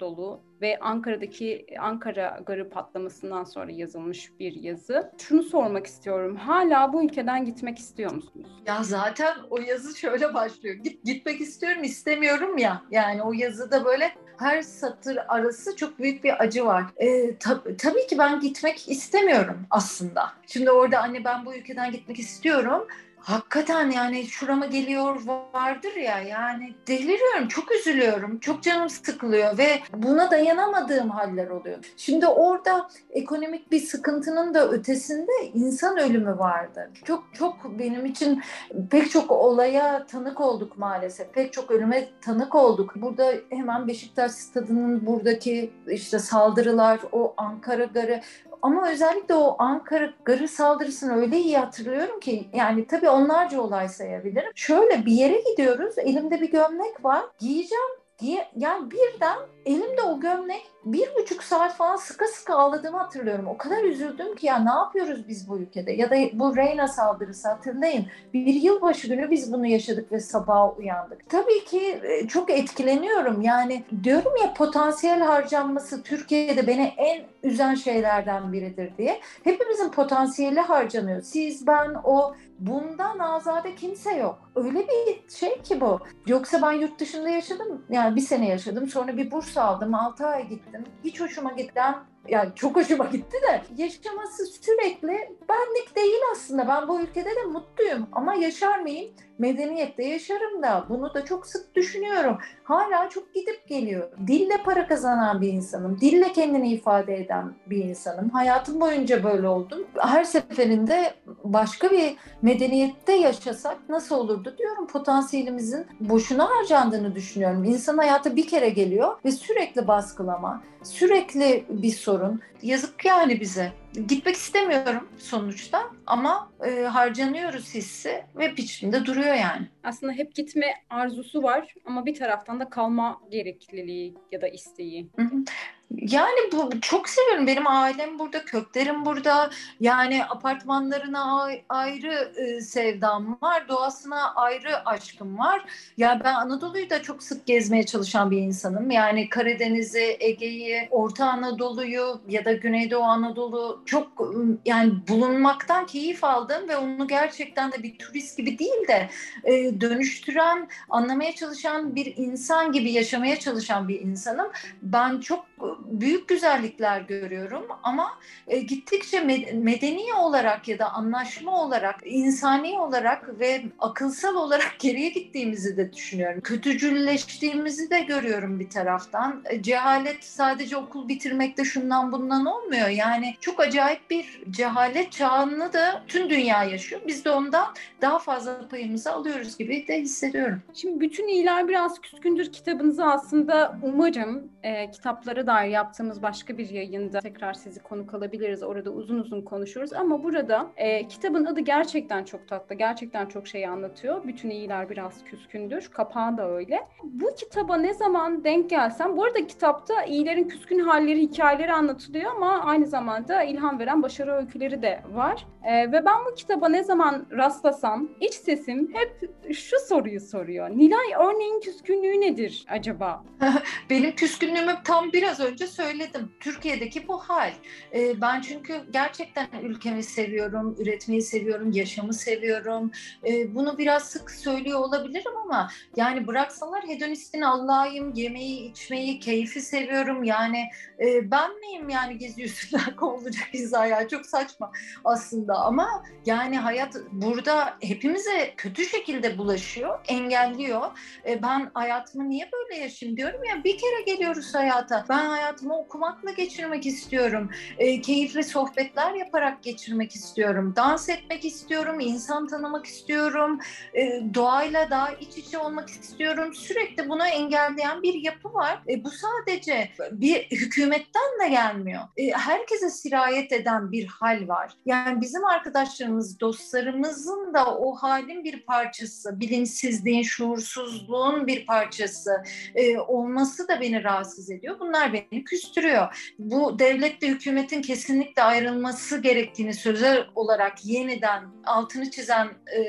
dolu 0.00 0.40
ve 0.60 0.78
Ankara'daki 0.80 1.66
Ankara 1.80 2.40
garı 2.46 2.70
patlamasından 2.70 3.44
sonra 3.44 3.70
yazılmış 3.72 4.38
bir 4.40 4.52
yazı. 4.52 5.12
Şunu 5.18 5.42
sormak 5.42 5.86
istiyorum. 5.86 6.36
Hala 6.36 6.92
bu 6.92 7.04
ülkeden 7.04 7.44
gitmek 7.44 7.78
istiyor 7.78 8.12
musunuz? 8.12 8.48
Ya 8.66 8.82
zaten 8.82 9.34
o 9.50 9.58
yazı 9.58 9.98
şöyle 9.98 10.34
başlıyor. 10.34 10.74
Git, 10.74 11.04
gitmek 11.04 11.40
istiyorum 11.40 11.84
istemiyorum 11.84 12.58
ya. 12.58 12.82
Yani 12.90 13.22
o 13.22 13.32
yazıda 13.32 13.84
böyle 13.84 14.10
her 14.38 14.62
satır 14.62 15.18
arası 15.28 15.76
çok 15.76 15.98
büyük 15.98 16.24
bir 16.24 16.42
acı 16.42 16.64
var. 16.66 16.84
Ee, 16.96 17.06
tab- 17.30 17.76
tabii 17.76 18.06
ki 18.06 18.18
ben 18.18 18.40
gitmek 18.40 18.88
istemiyorum 18.88 19.66
aslında. 19.70 20.32
Şimdi 20.46 20.70
orada 20.70 20.98
anne 21.02 21.24
ben 21.24 21.46
bu 21.46 21.54
ülkeden 21.54 21.92
gitmek 21.92 22.18
istiyorum 22.18 22.86
Hakikaten 23.20 23.90
yani 23.90 24.26
şurama 24.26 24.66
geliyor 24.66 25.20
vardır 25.54 25.96
ya 25.96 26.20
yani 26.20 26.74
deliriyorum 26.88 27.48
çok 27.48 27.72
üzülüyorum 27.72 28.38
çok 28.38 28.62
canım 28.62 28.88
sıkılıyor 28.88 29.58
ve 29.58 29.80
buna 29.94 30.30
dayanamadığım 30.30 31.10
haller 31.10 31.48
oluyor. 31.48 31.78
Şimdi 31.96 32.26
orada 32.26 32.88
ekonomik 33.10 33.72
bir 33.72 33.80
sıkıntının 33.80 34.54
da 34.54 34.68
ötesinde 34.68 35.32
insan 35.54 35.98
ölümü 35.98 36.38
vardı. 36.38 36.90
Çok 37.04 37.24
çok 37.34 37.78
benim 37.78 38.06
için 38.06 38.42
pek 38.90 39.10
çok 39.10 39.30
olaya 39.30 40.06
tanık 40.06 40.40
olduk 40.40 40.78
maalesef. 40.78 41.34
Pek 41.34 41.52
çok 41.52 41.70
ölüme 41.70 42.08
tanık 42.20 42.54
olduk. 42.54 42.92
Burada 42.96 43.32
hemen 43.50 43.88
Beşiktaş 43.88 44.32
stadının 44.32 45.06
buradaki 45.06 45.72
işte 45.88 46.18
saldırılar, 46.18 47.00
o 47.12 47.34
Ankara 47.36 47.84
garı 47.84 48.20
Ama 48.62 48.88
özellikle 48.90 49.34
o 49.34 49.56
Ankara 49.58 50.10
garı 50.24 50.48
saldırısını 50.48 51.16
öyle 51.16 51.38
iyi 51.38 51.58
hatırlıyorum 51.58 52.20
ki 52.20 52.48
yani 52.54 52.86
tabii 52.86 53.09
onlarca 53.10 53.60
olay 53.60 53.88
sayabilirim. 53.88 54.52
Şöyle 54.54 55.06
bir 55.06 55.12
yere 55.12 55.40
gidiyoruz. 55.50 55.98
Elimde 55.98 56.40
bir 56.40 56.50
gömlek 56.50 57.04
var. 57.04 57.24
Giyeceğim 57.38 57.90
diye 58.18 58.48
yani 58.56 58.90
birden 58.90 59.38
elimde 59.70 60.02
o 60.02 60.20
gömlek 60.20 60.70
bir 60.84 61.14
buçuk 61.14 61.42
saat 61.42 61.76
falan 61.76 61.96
sıkı 61.96 62.28
sıkı 62.28 62.54
ağladığımı 62.54 62.98
hatırlıyorum. 62.98 63.46
O 63.46 63.56
kadar 63.56 63.84
üzüldüm 63.84 64.36
ki 64.36 64.46
ya 64.46 64.58
ne 64.58 64.70
yapıyoruz 64.70 65.28
biz 65.28 65.48
bu 65.48 65.58
ülkede? 65.58 65.92
Ya 65.92 66.10
da 66.10 66.16
bu 66.32 66.56
Reyna 66.56 66.88
saldırısı 66.88 67.48
hatırlayın. 67.48 68.06
Bir 68.34 68.54
yılbaşı 68.54 69.08
günü 69.08 69.30
biz 69.30 69.52
bunu 69.52 69.66
yaşadık 69.66 70.12
ve 70.12 70.20
sabah 70.20 70.78
uyandık. 70.78 71.28
Tabii 71.28 71.64
ki 71.64 72.00
e, 72.02 72.28
çok 72.28 72.50
etkileniyorum. 72.50 73.42
Yani 73.42 73.84
diyorum 74.04 74.32
ya 74.42 74.54
potansiyel 74.54 75.20
harcanması 75.20 76.02
Türkiye'de 76.02 76.66
beni 76.66 76.92
en 76.96 77.22
üzen 77.42 77.74
şeylerden 77.74 78.52
biridir 78.52 78.96
diye. 78.98 79.20
Hepimizin 79.44 79.88
potansiyeli 79.88 80.60
harcanıyor. 80.60 81.22
Siz, 81.22 81.66
ben, 81.66 81.94
o 82.04 82.34
bundan 82.58 83.18
azade 83.18 83.74
kimse 83.74 84.14
yok. 84.14 84.50
Öyle 84.54 84.78
bir 84.88 85.30
şey 85.34 85.62
ki 85.62 85.80
bu. 85.80 86.00
Yoksa 86.26 86.62
ben 86.62 86.72
yurt 86.72 87.00
dışında 87.00 87.28
yaşadım. 87.28 87.84
Yani 87.90 88.16
bir 88.16 88.20
sene 88.20 88.48
yaşadım. 88.48 88.88
Sonra 88.88 89.16
bir 89.16 89.30
burs 89.30 89.56
aldım. 89.60 89.94
6 89.94 90.26
ay 90.26 90.48
gittim. 90.48 90.84
Hiç 91.04 91.20
hoşuma 91.20 91.52
giden 91.52 91.94
yani 92.30 92.50
çok 92.54 92.76
hoşuma 92.76 93.04
gitti 93.04 93.36
de 93.48 93.82
yaşaması 93.82 94.46
sürekli 94.46 95.08
benlik 95.48 95.96
değil 95.96 96.20
aslında. 96.32 96.68
Ben 96.68 96.88
bu 96.88 97.00
ülkede 97.00 97.30
de 97.30 97.44
mutluyum 97.52 98.06
ama 98.12 98.34
yaşar 98.34 98.78
mıyım? 98.78 99.10
Medeniyette 99.38 100.04
yaşarım 100.04 100.62
da 100.62 100.86
bunu 100.88 101.14
da 101.14 101.24
çok 101.24 101.46
sık 101.46 101.74
düşünüyorum. 101.74 102.38
Hala 102.64 103.08
çok 103.08 103.34
gidip 103.34 103.68
geliyor. 103.68 104.08
Dille 104.26 104.56
para 104.64 104.86
kazanan 104.86 105.40
bir 105.40 105.52
insanım. 105.52 106.00
Dille 106.00 106.32
kendini 106.32 106.72
ifade 106.72 107.16
eden 107.16 107.54
bir 107.66 107.84
insanım. 107.84 108.30
Hayatım 108.30 108.80
boyunca 108.80 109.24
böyle 109.24 109.48
oldum. 109.48 109.86
Her 109.98 110.24
seferinde 110.24 111.14
başka 111.44 111.90
bir 111.90 112.16
medeniyette 112.42 113.12
yaşasak 113.12 113.76
nasıl 113.88 114.16
olurdu 114.16 114.54
diyorum. 114.58 114.86
Potansiyelimizin 114.86 115.86
boşuna 116.00 116.48
harcandığını 116.50 117.14
düşünüyorum. 117.14 117.64
İnsan 117.64 117.98
hayatı 117.98 118.36
bir 118.36 118.48
kere 118.48 118.68
geliyor 118.68 119.16
ve 119.24 119.30
sürekli 119.30 119.88
baskılama, 119.88 120.62
sürekli 120.82 121.64
bir 121.68 121.90
sorun. 121.90 122.40
Yazık 122.62 123.04
yani 123.04 123.40
bize. 123.40 123.72
Gitmek 123.92 124.36
istemiyorum 124.36 125.08
sonuçta 125.18 125.90
ama 126.06 126.50
e, 126.66 126.82
harcanıyoruz 126.82 127.74
hissi 127.74 128.24
ve 128.36 128.56
biçimde 128.56 129.06
duruyor 129.06 129.34
yani. 129.34 129.68
Aslında 129.84 130.12
hep 130.12 130.34
gitme 130.34 130.66
arzusu 130.90 131.42
var 131.42 131.74
ama 131.84 132.06
bir 132.06 132.14
taraftan 132.14 132.60
da 132.60 132.70
kalma 132.70 133.20
gerekliliği 133.30 134.14
ya 134.32 134.42
da 134.42 134.48
isteği. 134.48 135.08
Hı 135.16 135.22
hı. 135.22 135.44
Yani 135.90 136.38
bu 136.52 136.80
çok 136.80 137.08
seviyorum. 137.08 137.46
Benim 137.46 137.66
ailem 137.66 138.18
burada, 138.18 138.44
köklerim 138.44 139.04
burada. 139.04 139.50
Yani 139.80 140.24
apartmanlarına 140.24 141.48
ayrı 141.68 142.32
e, 142.36 142.60
sevdam 142.60 143.38
var, 143.42 143.68
doğasına 143.68 144.34
ayrı 144.34 144.86
aşkım 144.86 145.38
var. 145.38 145.64
Ya 145.96 146.20
ben 146.24 146.34
Anadolu'yu 146.34 146.90
da 146.90 147.02
çok 147.02 147.22
sık 147.22 147.46
gezmeye 147.46 147.86
çalışan 147.86 148.30
bir 148.30 148.38
insanım. 148.38 148.90
Yani 148.90 149.28
Karadeniz'i, 149.28 150.16
Ege'yi, 150.20 150.88
Orta 150.90 151.26
Anadolu'yu 151.26 152.20
ya 152.28 152.44
da 152.44 152.52
Güneydoğu 152.52 153.02
Anadolu 153.02 153.79
çok 153.86 154.34
yani 154.64 154.92
bulunmaktan 155.08 155.86
keyif 155.86 156.24
aldım 156.24 156.68
ve 156.68 156.76
onu 156.76 157.08
gerçekten 157.08 157.72
de 157.72 157.82
bir 157.82 157.98
turist 157.98 158.36
gibi 158.36 158.58
değil 158.58 158.88
de 158.88 159.10
e, 159.44 159.80
dönüştüren, 159.80 160.68
anlamaya 160.88 161.34
çalışan 161.34 161.94
bir 161.94 162.16
insan 162.16 162.72
gibi 162.72 162.92
yaşamaya 162.92 163.38
çalışan 163.38 163.88
bir 163.88 164.00
insanım. 164.00 164.48
Ben 164.82 165.20
çok 165.20 165.46
büyük 165.84 166.28
güzellikler 166.28 167.00
görüyorum 167.00 167.66
ama 167.82 168.18
e, 168.48 168.58
gittikçe 168.58 169.20
medeni 169.54 170.14
olarak 170.14 170.68
ya 170.68 170.78
da 170.78 170.92
anlaşma 170.92 171.62
olarak, 171.62 172.00
insani 172.04 172.78
olarak 172.78 173.40
ve 173.40 173.62
akılsal 173.78 174.34
olarak 174.34 174.74
geriye 174.78 175.08
gittiğimizi 175.08 175.76
de 175.76 175.92
düşünüyorum. 175.92 176.40
Kötücülleştiğimizi 176.40 177.90
de 177.90 178.00
görüyorum 178.00 178.60
bir 178.60 178.70
taraftan. 178.70 179.44
Cehalet 179.60 180.24
sadece 180.24 180.76
okul 180.76 181.08
bitirmekte 181.08 181.64
şundan 181.64 182.12
bundan 182.12 182.46
olmuyor. 182.46 182.88
Yani 182.88 183.34
çok 183.40 183.60
acayip 183.70 184.10
bir 184.10 184.42
cehalet 184.50 185.12
çağını 185.12 185.72
da 185.72 186.02
tüm 186.08 186.30
dünya 186.30 186.64
yaşıyor. 186.64 187.02
Biz 187.06 187.24
de 187.24 187.30
ondan 187.30 187.66
daha 188.00 188.18
fazla 188.18 188.68
payımızı 188.68 189.12
alıyoruz 189.12 189.58
gibi 189.58 189.88
de 189.88 190.00
hissediyorum. 190.00 190.62
Şimdi 190.74 191.00
bütün 191.00 191.28
iyiler 191.28 191.68
biraz 191.68 192.00
küskündür 192.00 192.52
kitabınızı 192.52 193.04
aslında 193.04 193.78
umarım 193.82 194.48
e, 194.62 194.90
kitaplara 194.90 195.46
dair 195.46 195.70
yaptığımız 195.70 196.22
başka 196.22 196.58
bir 196.58 196.70
yayında 196.70 197.20
tekrar 197.20 197.52
sizi 197.52 197.80
konuk 197.80 198.14
alabiliriz. 198.14 198.62
Orada 198.62 198.90
uzun 198.90 199.18
uzun 199.18 199.42
konuşuruz. 199.42 199.92
Ama 199.92 200.24
burada 200.24 200.66
e, 200.76 201.08
kitabın 201.08 201.44
adı 201.44 201.60
gerçekten 201.60 202.24
çok 202.24 202.48
tatlı. 202.48 202.74
Gerçekten 202.74 203.26
çok 203.26 203.46
şey 203.46 203.66
anlatıyor. 203.66 204.24
Bütün 204.24 204.50
iyiler 204.50 204.90
biraz 204.90 205.24
küskündür. 205.24 205.88
Kapağı 205.88 206.36
da 206.36 206.50
öyle. 206.50 206.80
Bu 207.02 207.34
kitaba 207.34 207.76
ne 207.76 207.94
zaman 207.94 208.44
denk 208.44 208.70
gelsem, 208.70 209.16
bu 209.16 209.24
arada 209.24 209.46
kitapta 209.46 210.04
iyilerin 210.04 210.48
küskün 210.48 210.78
halleri, 210.78 211.20
hikayeleri 211.20 211.72
anlatılıyor 211.72 212.30
ama 212.36 212.60
aynı 212.64 212.86
zamanda 212.86 213.42
ilham 213.60 213.78
veren 213.78 214.02
başarı 214.02 214.32
öyküleri 214.32 214.82
de 214.82 215.02
var. 215.12 215.46
E, 215.64 215.92
ve 215.92 216.04
ben 216.04 216.24
bu 216.26 216.34
kitaba 216.34 216.68
ne 216.68 216.84
zaman 216.84 217.26
rastlasam 217.30 218.08
iç 218.20 218.34
sesim 218.34 218.94
hep 218.94 219.30
şu 219.54 219.76
soruyu 219.88 220.20
soruyor. 220.20 220.70
Nilay 220.70 221.06
örneğin 221.18 221.60
küskünlüğü 221.60 222.20
nedir 222.20 222.66
acaba? 222.68 223.24
Benim 223.90 224.14
küskünlüğümü 224.14 224.74
tam 224.84 225.12
biraz 225.12 225.40
önce 225.40 225.66
söyledim. 225.66 226.32
Türkiye'deki 226.40 227.08
bu 227.08 227.18
hal. 227.18 227.52
E, 227.94 228.20
ben 228.20 228.40
çünkü 228.40 228.74
gerçekten 228.90 229.46
ülkemi 229.62 230.02
seviyorum, 230.02 230.76
üretmeyi 230.78 231.22
seviyorum, 231.22 231.70
yaşamı 231.72 232.14
seviyorum. 232.14 232.90
E, 233.26 233.54
bunu 233.54 233.78
biraz 233.78 234.02
sık 234.02 234.30
söylüyor 234.30 234.78
olabilirim 234.78 235.36
ama 235.44 235.70
yani 235.96 236.26
bıraksalar 236.26 236.88
hedonistin 236.88 237.40
Allah'ıyım, 237.40 238.14
yemeği, 238.14 238.70
içmeyi, 238.70 239.20
keyfi 239.20 239.60
seviyorum. 239.60 240.24
Yani 240.24 240.64
e, 241.00 241.30
ben 241.30 241.58
miyim 241.58 241.88
yani 241.88 242.18
gezi 242.18 242.42
yüzünden 242.42 242.96
kovulacak 242.96 243.49
hizaya? 243.54 244.08
Çok 244.08 244.26
saçma 244.26 244.72
aslında 245.04 245.54
ama 245.54 246.02
yani 246.26 246.58
hayat 246.58 246.96
burada 247.12 247.76
hepimize 247.80 248.54
kötü 248.56 248.84
şekilde 248.84 249.38
bulaşıyor, 249.38 249.98
engelliyor. 250.08 250.82
E, 251.26 251.42
ben 251.42 251.70
hayatımı 251.74 252.28
niye 252.28 252.50
böyle 252.52 252.80
yaşayayım 252.80 253.16
diyorum 253.16 253.44
ya 253.44 253.64
bir 253.64 253.78
kere 253.78 254.02
geliyoruz 254.06 254.54
hayata. 254.54 255.04
Ben 255.08 255.24
hayatımı 255.24 255.78
okumakla 255.78 256.30
geçirmek 256.30 256.86
istiyorum. 256.86 257.50
E, 257.78 258.00
keyifli 258.00 258.44
sohbetler 258.44 259.14
yaparak 259.14 259.62
geçirmek 259.62 260.14
istiyorum. 260.14 260.72
Dans 260.76 261.08
etmek 261.08 261.44
istiyorum, 261.44 262.00
insan 262.00 262.46
tanımak 262.46 262.86
istiyorum. 262.86 263.58
E, 263.94 264.22
doğayla 264.34 264.90
daha 264.90 265.12
iç 265.12 265.38
içe 265.38 265.58
olmak 265.58 265.90
istiyorum. 265.90 266.54
Sürekli 266.54 267.08
bunu 267.08 267.26
engelleyen 267.26 268.02
bir 268.02 268.14
yapı 268.14 268.54
var. 268.54 268.82
E, 268.88 269.04
bu 269.04 269.10
sadece 269.10 269.90
bir 270.10 270.50
hükümetten 270.50 271.40
de 271.44 271.48
gelmiyor. 271.48 272.02
E, 272.16 272.30
herkese 272.30 272.90
sirayet 272.90 273.39
eden 273.52 273.92
bir 273.92 274.06
hal 274.06 274.48
var. 274.48 274.72
Yani 274.86 275.20
bizim 275.20 275.44
arkadaşlarımız, 275.44 276.40
dostlarımızın 276.40 277.54
da 277.54 277.76
o 277.76 277.94
halin 277.94 278.44
bir 278.44 278.62
parçası. 278.62 279.40
Bilinçsizliğin, 279.40 280.22
şuursuzluğun 280.22 281.46
bir 281.46 281.66
parçası 281.66 282.42
e, 282.74 282.98
olması 282.98 283.68
da 283.68 283.80
beni 283.80 284.04
rahatsız 284.04 284.50
ediyor. 284.50 284.76
Bunlar 284.80 285.12
beni 285.12 285.44
küstürüyor. 285.44 286.32
Bu 286.38 286.78
devletle 286.78 287.28
hükümetin 287.28 287.82
kesinlikle 287.82 288.42
ayrılması 288.42 289.22
gerektiğini 289.22 289.74
sözel 289.74 290.26
olarak 290.34 290.86
yeniden 290.86 291.42
altını 291.64 292.10
çizen 292.10 292.46
e, 292.46 292.80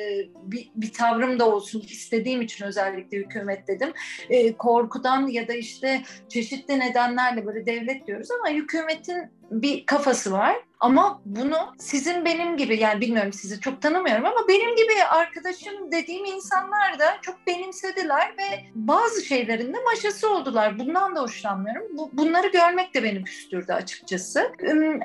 bir, 0.43 0.71
bir 0.75 0.93
tavrım 0.93 1.39
da 1.39 1.49
olsun 1.49 1.83
istediğim 1.89 2.41
için 2.41 2.65
özellikle 2.65 3.17
hükümet 3.17 3.67
dedim. 3.67 3.93
E, 4.29 4.53
korkudan 4.53 5.27
ya 5.27 5.47
da 5.47 5.53
işte 5.53 6.01
çeşitli 6.29 6.79
nedenlerle 6.79 7.45
böyle 7.45 7.65
devlet 7.65 8.07
diyoruz 8.07 8.27
ama 8.31 8.49
hükümetin 8.49 9.40
bir 9.51 9.85
kafası 9.85 10.31
var. 10.31 10.55
Ama 10.79 11.21
bunu 11.25 11.57
sizin 11.79 12.25
benim 12.25 12.57
gibi 12.57 12.79
yani 12.79 13.01
bilmiyorum 13.01 13.33
sizi 13.33 13.59
çok 13.59 13.81
tanımıyorum 13.81 14.25
ama 14.25 14.47
benim 14.47 14.75
gibi 14.75 15.03
arkadaşım 15.09 15.91
dediğim 15.91 16.25
insanlar 16.25 16.99
da 16.99 17.17
çok 17.21 17.47
benimsediler 17.47 18.27
ve 18.37 18.63
bazı 18.75 19.21
şeylerin 19.21 19.73
de 19.73 19.77
maşası 19.85 20.33
oldular. 20.33 20.79
Bundan 20.79 21.15
da 21.15 21.21
hoşlanmıyorum. 21.21 21.97
Bu, 21.97 22.09
bunları 22.13 22.47
görmek 22.47 22.93
de 22.93 23.03
beni 23.03 23.23
küstürdü 23.23 23.73
açıkçası. 23.73 24.51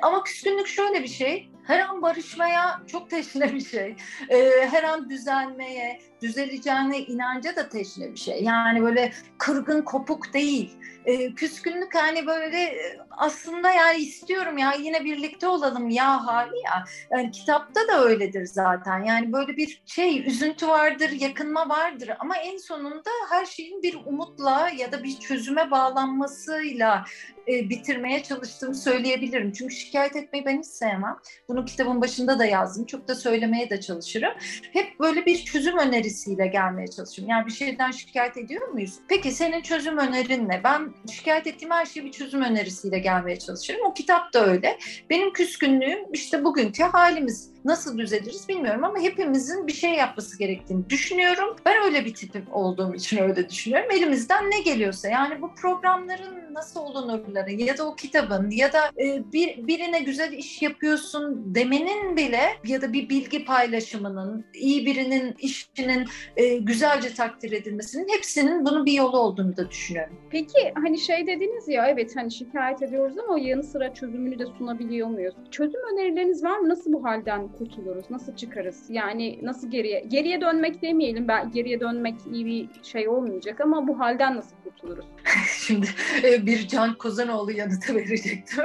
Ama 0.01 0.23
küskünlük 0.23 0.67
şöyle 0.67 1.03
bir 1.03 1.07
şey 1.07 1.49
her 1.67 1.79
an 1.79 2.01
barışmaya 2.01 2.81
çok 2.87 3.09
teşne 3.09 3.53
bir 3.53 3.65
şey. 3.65 3.95
Ee, 4.29 4.67
her 4.71 4.83
an 4.83 5.09
düzelmeye, 5.09 5.99
düzeleceğine 6.21 6.99
inanca 6.99 7.55
da 7.55 7.69
teşne 7.69 8.11
bir 8.11 8.17
şey. 8.17 8.43
Yani 8.43 8.81
böyle 8.81 9.13
kırgın 9.37 9.81
kopuk 9.81 10.33
değil. 10.33 10.77
Ee, 11.05 11.33
küskünlük 11.33 11.95
hani 11.95 12.27
böyle 12.27 12.77
aslında 13.11 13.71
yani 13.71 13.97
istiyorum 13.97 14.57
ya 14.57 14.73
yine 14.73 15.03
birlikte 15.03 15.47
olalım 15.47 15.89
ya 15.89 16.25
hali 16.25 16.57
ya. 16.65 16.83
Yani 17.11 17.31
kitapta 17.31 17.87
da 17.87 18.03
öyledir 18.03 18.45
zaten. 18.45 19.03
Yani 19.03 19.33
böyle 19.33 19.57
bir 19.57 19.81
şey 19.85 20.27
üzüntü 20.27 20.67
vardır, 20.67 21.09
yakınma 21.09 21.69
vardır 21.69 22.11
ama 22.19 22.37
en 22.37 22.57
sonunda 22.57 23.09
her 23.29 23.45
şeyin 23.45 23.83
bir 23.83 23.97
umutla 24.05 24.69
ya 24.77 24.91
da 24.91 25.03
bir 25.03 25.19
çözüme 25.19 25.71
bağlanmasıyla 25.71 27.05
e, 27.47 27.69
bitirmeye 27.69 28.23
çalıştığımı 28.23 28.75
söyleyebilirim. 28.75 29.51
Çünkü 29.51 29.75
şikayet 29.75 30.15
etmeyi 30.15 30.45
ben 30.45 30.59
hiç 30.59 30.65
sevmem. 30.65 31.17
Bunu 31.47 31.65
kitabın 31.65 32.01
başında 32.01 32.39
da 32.39 32.45
yazdım. 32.45 32.85
Çok 32.85 33.07
da 33.07 33.15
söylemeye 33.15 33.69
de 33.69 33.81
çalışırım. 33.81 34.33
Hep 34.73 34.99
böyle 34.99 35.25
bir 35.25 35.45
çözüm 35.45 35.79
önerisiyle 36.07 36.47
gelmeye 36.47 36.87
çalışıyorum. 36.87 37.29
Yani 37.31 37.45
bir 37.45 37.51
şeyden 37.51 37.91
şikayet 37.91 38.37
ediyor 38.37 38.67
muyuz? 38.67 38.93
Peki 39.07 39.31
senin 39.31 39.61
çözüm 39.61 39.97
önerin 39.97 40.49
ne? 40.49 40.61
Ben 40.63 40.93
şikayet 41.11 41.47
ettiğim 41.47 41.71
her 41.71 41.85
şeyi 41.85 42.05
bir 42.05 42.11
çözüm 42.11 42.41
önerisiyle 42.41 42.99
gelmeye 42.99 43.39
çalışırım. 43.39 43.81
O 43.85 43.93
kitap 43.93 44.33
da 44.33 44.45
öyle. 44.45 44.77
Benim 45.09 45.33
küskünlüğüm 45.33 45.99
işte 46.13 46.43
bugünkü 46.43 46.83
halimiz 46.83 47.49
nasıl 47.67 47.97
düzeliriz 47.97 48.49
bilmiyorum 48.49 48.83
ama 48.83 48.99
hepimizin 48.99 49.67
bir 49.67 49.73
şey 49.73 49.93
yapması 49.93 50.39
gerektiğini 50.39 50.89
düşünüyorum. 50.89 51.55
Ben 51.65 51.83
öyle 51.85 52.05
bir 52.05 52.13
tipim 52.13 52.45
olduğum 52.51 52.95
için 52.95 53.17
öyle 53.17 53.49
düşünüyorum. 53.49 53.91
Elimizden 53.91 54.51
ne 54.51 54.59
geliyorsa 54.59 55.07
yani 55.09 55.41
bu 55.41 55.55
programların 55.55 56.53
nasıl 56.53 56.79
olunurları 56.79 57.51
ya 57.51 57.77
da 57.77 57.87
o 57.87 57.95
kitabın 57.95 58.49
ya 58.51 58.73
da 58.73 58.79
e, 59.03 59.31
bir 59.33 59.67
birine 59.67 59.99
güzel 59.99 60.33
iş 60.33 60.61
yapıyorsun 60.61 61.55
demenin 61.55 62.17
bile 62.17 62.41
ya 62.65 62.81
da 62.81 62.93
bir 62.93 63.09
bilgi 63.09 63.45
paylaşımının, 63.45 64.45
iyi 64.53 64.85
birinin 64.85 65.35
işinin 65.39 66.05
e, 66.37 66.57
güzelce 66.57 67.13
takdir 67.13 67.51
edilmesinin 67.51 68.07
hepsinin 68.09 68.65
bunun 68.65 68.85
bir 68.85 68.93
yolu 68.93 69.17
olduğunu 69.17 69.57
da 69.57 69.69
düşünüyorum. 69.69 70.17
Peki 70.29 70.73
hani 70.75 70.97
şey 70.97 71.27
dediniz 71.27 71.67
ya 71.67 71.87
evet 71.87 72.15
hani 72.15 72.31
şikayet 72.31 72.81
ediyoruz 72.81 73.17
ama 73.17 73.39
yanı 73.39 73.63
sıra 73.63 73.93
çözümünü 73.93 74.39
de 74.39 74.45
sunabiliyor 74.45 75.07
muyuz? 75.07 75.35
Çözüm 75.51 75.81
önerileriniz 75.93 76.43
var 76.43 76.57
mı? 76.57 76.69
Nasıl 76.69 76.93
bu 76.93 77.03
halden 77.03 77.47
kurtuluruz? 77.57 78.05
Nasıl 78.09 78.35
çıkarız? 78.35 78.85
Yani 78.89 79.39
nasıl 79.43 79.71
geriye? 79.71 79.99
Geriye 79.99 80.41
dönmek 80.41 80.81
demeyelim. 80.81 81.27
Ben 81.27 81.51
geriye 81.51 81.79
dönmek 81.79 82.15
iyi 82.31 82.45
bir 82.45 82.69
şey 82.83 83.07
olmayacak 83.07 83.61
ama 83.61 83.87
bu 83.87 83.99
halden 83.99 84.35
nasıl 84.35 84.55
kurtuluruz? 84.63 85.05
Şimdi 85.67 85.87
e, 86.23 86.45
bir 86.45 86.67
Can 86.67 86.97
Kozanoğlu 86.97 87.51
yanıtı 87.51 87.95
verecektim 87.95 88.63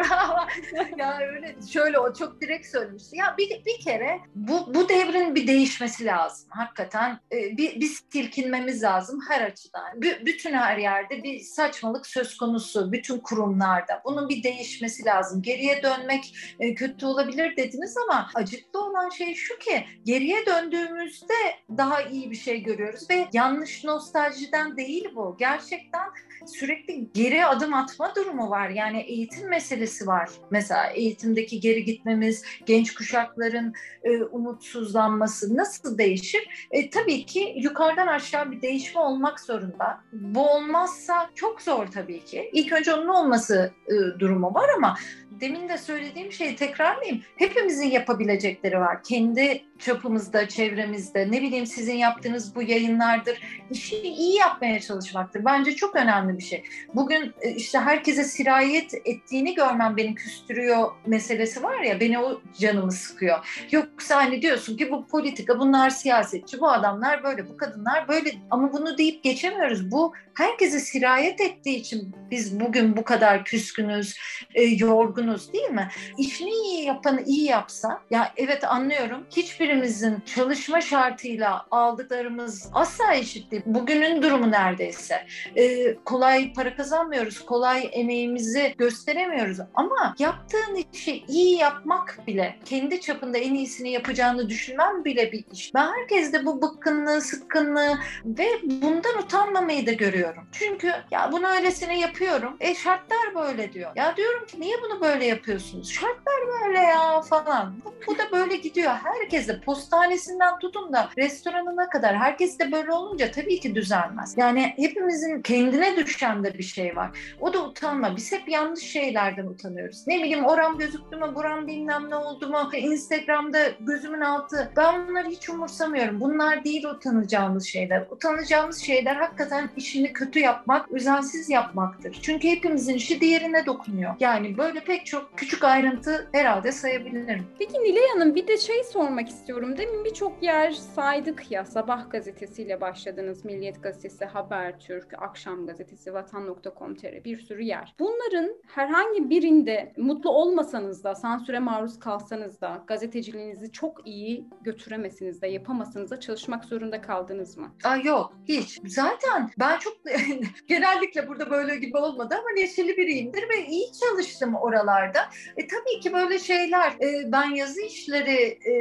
ya 0.99 1.19
öyle 1.19 1.57
şöyle 1.73 1.99
o 1.99 2.15
çok 2.15 2.41
direkt 2.41 2.67
söylemişti. 2.67 3.17
Ya 3.17 3.35
bir, 3.39 3.65
bir 3.67 3.85
kere 3.85 4.21
bu 4.35 4.75
bu 4.75 4.89
devrin 4.89 5.35
bir 5.35 5.47
değişmesi 5.47 6.05
lazım. 6.05 6.49
Hakikaten 6.51 7.21
e, 7.33 7.57
bir, 7.57 7.81
bir 7.81 7.91
silkinmemiz 8.13 8.83
lazım 8.83 9.21
her 9.29 9.43
açıdan. 9.43 10.03
B- 10.03 10.27
bütün 10.27 10.53
her 10.53 10.79
yerde 10.79 11.23
bir 11.23 11.41
saçmalık 11.41 12.07
söz 12.07 12.37
konusu. 12.37 12.93
Bütün 12.93 13.19
kurumlarda. 13.19 14.03
Bunun 14.05 14.29
bir 14.29 14.43
değişmesi 14.43 15.05
lazım. 15.05 15.43
Geriye 15.43 15.83
dönmek 15.83 16.35
e, 16.61 16.75
kötü 16.75 17.07
olabilir 17.07 17.57
dediniz 17.57 17.95
ama 18.09 18.31
acıklı 18.35 18.81
olan 18.83 19.09
şey 19.09 19.35
şu 19.35 19.59
ki 19.59 19.85
geriye 20.05 20.47
döndüğümüzde 20.47 21.35
daha 21.77 22.03
iyi 22.03 22.31
bir 22.31 22.37
şey 22.37 22.63
görüyoruz 22.63 23.11
ve 23.11 23.29
yanlış 23.33 23.85
nostaljiden 23.85 24.77
değil 24.77 25.09
bu. 25.17 25.37
Gerçekten 25.39 26.09
sürekli 26.47 27.13
geri 27.13 27.47
adım 27.47 27.75
atma 27.75 28.15
durumu 28.15 28.51
var. 28.51 28.69
Yani 28.69 29.01
eğitim 29.01 29.49
meselesi 29.49 30.07
var. 30.07 30.31
Mesela 30.51 30.87
eğitimdeki 30.87 31.61
geri 31.61 31.85
gitmemiz, 31.85 32.45
genç 32.67 32.95
kuşakların 32.95 33.75
e, 34.03 34.23
umutsuzlanması 34.23 35.57
nasıl 35.57 35.99
değişir? 35.99 36.69
E, 36.71 36.91
tabii 36.91 37.27
ki 37.27 37.55
yukarıdan 37.57 38.07
aşağı 38.07 38.51
bir 38.51 38.63
değişme 38.63 39.01
olmak 39.01 39.41
zorunda. 39.41 40.01
Bu 40.13 40.51
olmazsa 40.51 41.31
çok 41.35 41.63
zor 41.63 41.87
tabii 41.87 42.25
ki. 42.25 42.51
İlk 42.53 42.73
önce 42.73 42.95
onun 42.95 43.09
olması 43.09 43.73
e, 43.87 44.21
durumu 44.21 44.55
var 44.55 44.69
ama 44.77 44.97
demin 45.43 45.69
de 45.69 45.79
söylediğim 45.79 46.33
şeyi 46.33 46.57
tekrarlayayım. 46.57 47.23
Hepimizin 47.37 47.91
yapabilecekleri 47.91 48.79
var. 48.79 49.03
Kendi 49.03 49.65
çapımızda, 49.85 50.49
çevremizde, 50.49 51.31
ne 51.31 51.43
bileyim 51.43 51.67
sizin 51.67 51.97
yaptığınız 51.97 52.55
bu 52.55 52.63
yayınlardır. 52.63 53.39
İşi 53.71 53.97
iyi 53.97 54.37
yapmaya 54.37 54.81
çalışmaktır. 54.81 55.45
Bence 55.45 55.77
çok 55.77 55.97
önemli 55.97 56.39
bir 56.39 56.43
şey. 56.43 56.65
Bugün 56.95 57.35
e, 57.41 57.51
işte 57.51 57.79
herkese 57.79 58.25
sirayet 58.25 58.95
ettiğini 58.95 59.55
görmem 59.55 59.97
beni 59.97 60.15
küstürüyor 60.15 60.91
meselesi 61.07 61.63
var 61.63 61.81
ya, 61.81 62.01
beni 62.01 62.19
o 62.19 62.41
canımı 62.59 62.93
sıkıyor. 62.93 63.67
Yoksa 63.71 64.17
hani 64.17 64.43
diyorsun 64.43 64.77
ki 64.77 64.91
bu 64.91 65.07
politika, 65.07 65.59
bunlar 65.59 65.91
siyasetçi, 65.91 66.61
bu 66.61 66.71
adamlar 66.71 67.25
böyle, 67.25 67.49
bu 67.49 67.57
kadınlar 67.57 68.09
böyle. 68.09 68.33
Ama 68.51 68.73
bunu 68.73 68.99
deyip 68.99 69.25
geçemiyoruz. 69.25 69.91
Bu 69.91 70.13
herkese 70.35 70.81
sirayet 70.81 71.41
ettiği 71.41 71.77
için 71.77 72.17
biz 72.31 72.61
bugün 72.61 72.97
bu 72.97 73.05
kadar 73.05 73.45
küskünüz, 73.45 74.17
e, 74.55 74.63
yorgunuz 74.63 75.53
değil 75.53 75.71
mi? 75.71 75.89
İşini 76.19 76.51
iyi 76.51 76.85
yapanı 76.85 77.23
iyi 77.23 77.45
yapsa, 77.45 78.01
ya 78.11 78.33
evet 78.37 78.65
anlıyorum. 78.65 79.27
Hiçbirimizin 79.73 80.23
çalışma 80.35 80.81
şartıyla 80.81 81.67
aldıklarımız 81.71 82.71
asla 82.73 83.15
eşit 83.15 83.51
değil. 83.51 83.63
Bugünün 83.67 84.23
durumu 84.23 84.51
neredeyse. 84.51 85.27
E, 85.57 85.95
kolay 85.95 86.53
para 86.53 86.77
kazanmıyoruz, 86.77 87.47
kolay 87.47 87.91
emeğimizi 87.93 88.75
gösteremiyoruz. 88.79 89.59
Ama 89.75 90.15
yaptığın 90.19 90.85
işi 90.93 91.25
iyi 91.29 91.57
yapmak 91.57 92.19
bile, 92.27 92.57
kendi 92.65 93.01
çapında 93.01 93.39
en 93.39 93.55
iyisini 93.55 93.91
yapacağını 93.91 94.49
düşünmem 94.49 95.05
bile 95.05 95.33
bir 95.33 95.45
iş. 95.53 95.75
Ben 95.75 95.93
herkeste 95.93 96.47
bu 96.47 96.63
bıkkınlığı, 96.63 97.21
sıkkınlığı 97.21 97.99
ve 98.25 98.47
bundan 98.65 99.19
utanmamayı 99.23 99.87
da 99.87 99.93
görüyorum. 99.93 100.45
Çünkü 100.53 100.93
ya 101.11 101.33
bunu 101.33 101.47
öylesine 101.49 102.01
yapıyorum. 102.01 102.57
E 102.61 102.75
şartlar 102.75 103.35
böyle 103.35 103.73
diyor. 103.73 103.91
Ya 103.97 104.17
diyorum 104.17 104.47
ki 104.47 104.61
niye 104.61 104.77
bunu 104.83 105.01
böyle 105.01 105.25
yapıyorsunuz? 105.25 105.93
Şartlar 105.93 106.63
böyle 106.63 106.79
ya 106.79 107.21
falan. 107.21 107.75
Bu, 107.85 107.95
bu 108.07 108.19
da 108.19 108.33
böyle 108.33 108.57
gidiyor. 108.57 108.93
Herkes 109.05 109.49
de 109.53 109.61
postanesinden 109.61 110.59
tutun 110.59 110.93
da 110.93 111.09
restoranına 111.19 111.89
kadar 111.89 112.17
herkes 112.17 112.59
de 112.59 112.73
böyle 112.73 112.93
olunca 112.93 113.31
tabii 113.31 113.61
ki 113.61 113.75
düzelmez. 113.75 114.35
Yani 114.37 114.73
hepimizin 114.77 115.43
kendine 115.43 115.97
düşen 115.97 116.45
de 116.45 116.55
bir 116.55 116.63
şey 116.63 116.97
var. 116.97 117.19
O 117.41 117.53
da 117.53 117.65
utanma. 117.65 118.17
Biz 118.17 118.33
hep 118.33 118.49
yanlış 118.49 118.83
şeylerden 118.83 119.47
utanıyoruz. 119.47 120.07
Ne 120.07 120.19
bileyim 120.19 120.45
oram 120.45 120.79
gözüktü 120.79 121.17
mü, 121.17 121.35
buram 121.35 121.67
bilmem 121.67 122.11
ne 122.11 122.17
oldu 122.17 122.49
mu, 122.49 122.71
Instagram'da 122.77 123.59
gözümün 123.81 124.21
altı. 124.21 124.73
Ben 124.77 125.09
bunları 125.09 125.29
hiç 125.29 125.49
umursamıyorum. 125.49 126.21
Bunlar 126.21 126.65
değil 126.65 126.85
utanacağımız 126.85 127.67
şeyler. 127.67 128.07
Utanacağımız 128.11 128.79
şeyler 128.79 129.17
hakikaten 129.17 129.71
işini 129.77 130.13
kötü 130.13 130.39
yapmak, 130.39 130.93
özensiz 130.93 131.51
yapmaktır. 131.51 132.19
Çünkü 132.23 132.49
hepimizin 132.49 132.95
işi 132.95 133.21
diğerine 133.21 133.67
dokunuyor. 133.67 134.15
Yani 134.21 134.59
böyle 134.59 134.81
pek 134.81 135.07
çok 135.07 135.39
küçük 135.39 135.65
ayrıntı 135.65 136.29
herhalde 136.33 136.73
sayabilirim. 136.73 137.47
Peki 137.59 137.73
Nilay 137.73 138.09
Hanım 138.15 138.35
bir 138.35 138.47
de 138.47 138.59
şey 138.59 138.85
sormak 138.85 139.29
istiyorum. 139.29 139.42
Demin 139.49 140.05
birçok 140.05 140.43
yer 140.43 140.71
saydık 140.71 141.51
ya. 141.51 141.65
Sabah 141.65 142.11
gazetesiyle 142.11 142.81
başladınız. 142.81 143.45
Milliyet 143.45 143.83
gazetesi, 143.83 144.25
Habertürk, 144.25 145.23
Akşam 145.23 145.67
gazetesi, 145.67 146.15
Vatan.com.tr 146.15 147.25
bir 147.25 147.39
sürü 147.39 147.63
yer. 147.63 147.95
Bunların 147.99 148.57
herhangi 148.67 149.31
birinde 149.31 149.93
mutlu 149.97 150.31
olmasanız 150.31 151.05
da, 151.05 151.15
sansüre 151.15 151.59
maruz 151.59 151.99
kalsanız 151.99 152.61
da, 152.61 152.85
gazeteciliğinizi 152.87 153.73
çok 153.73 154.07
iyi 154.07 154.49
götüremesiniz 154.63 155.43
de, 155.43 155.47
yapamasanız 155.47 156.11
da 156.11 156.21
çalışmak 156.21 156.65
zorunda 156.65 157.01
kaldınız 157.01 157.57
mı? 157.57 157.75
Aa, 157.85 157.97
yok 157.97 158.33
hiç. 158.49 158.81
Zaten 158.87 159.51
ben 159.59 159.79
çok 159.79 159.95
genellikle 160.69 161.29
burada 161.29 161.51
böyle 161.51 161.77
gibi 161.77 161.97
olmadı 161.97 162.35
ama 162.39 162.51
neşeli 162.57 162.97
biriyimdir 162.97 163.43
ve 163.49 163.67
iyi 163.67 163.87
çalıştım 163.93 164.55
oralarda. 164.55 165.19
E, 165.57 165.67
tabii 165.67 166.01
ki 166.01 166.13
böyle 166.13 166.39
şeyler 166.39 166.91
e, 166.91 167.33
ben 167.33 167.51
yazı 167.51 167.81
işleri 167.81 168.59
e, 168.67 168.73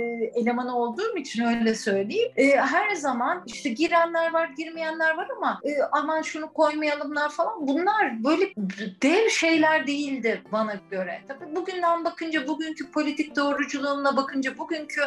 elemanı 0.51 0.77
olduğum 0.77 1.17
için 1.17 1.43
öyle 1.43 1.75
söyleyeyim. 1.75 2.31
E, 2.35 2.55
her 2.55 2.95
zaman 2.95 3.43
işte 3.45 3.69
girenler 3.69 4.33
var 4.33 4.49
girmeyenler 4.57 5.17
var 5.17 5.27
ama 5.37 5.59
e, 5.63 5.81
aman 5.91 6.21
şunu 6.21 6.53
koymayalımlar 6.53 7.29
falan 7.29 7.67
bunlar 7.67 8.23
böyle 8.23 8.53
dev 9.01 9.29
şeyler 9.29 9.87
değildi 9.87 10.41
bana 10.51 10.75
göre. 10.91 11.21
Tabii 11.27 11.55
bugünden 11.55 12.05
bakınca 12.05 12.47
bugünkü 12.47 12.91
politik 12.91 13.35
doğruculuğumla 13.35 14.17
bakınca 14.17 14.57
bugünkü 14.57 15.01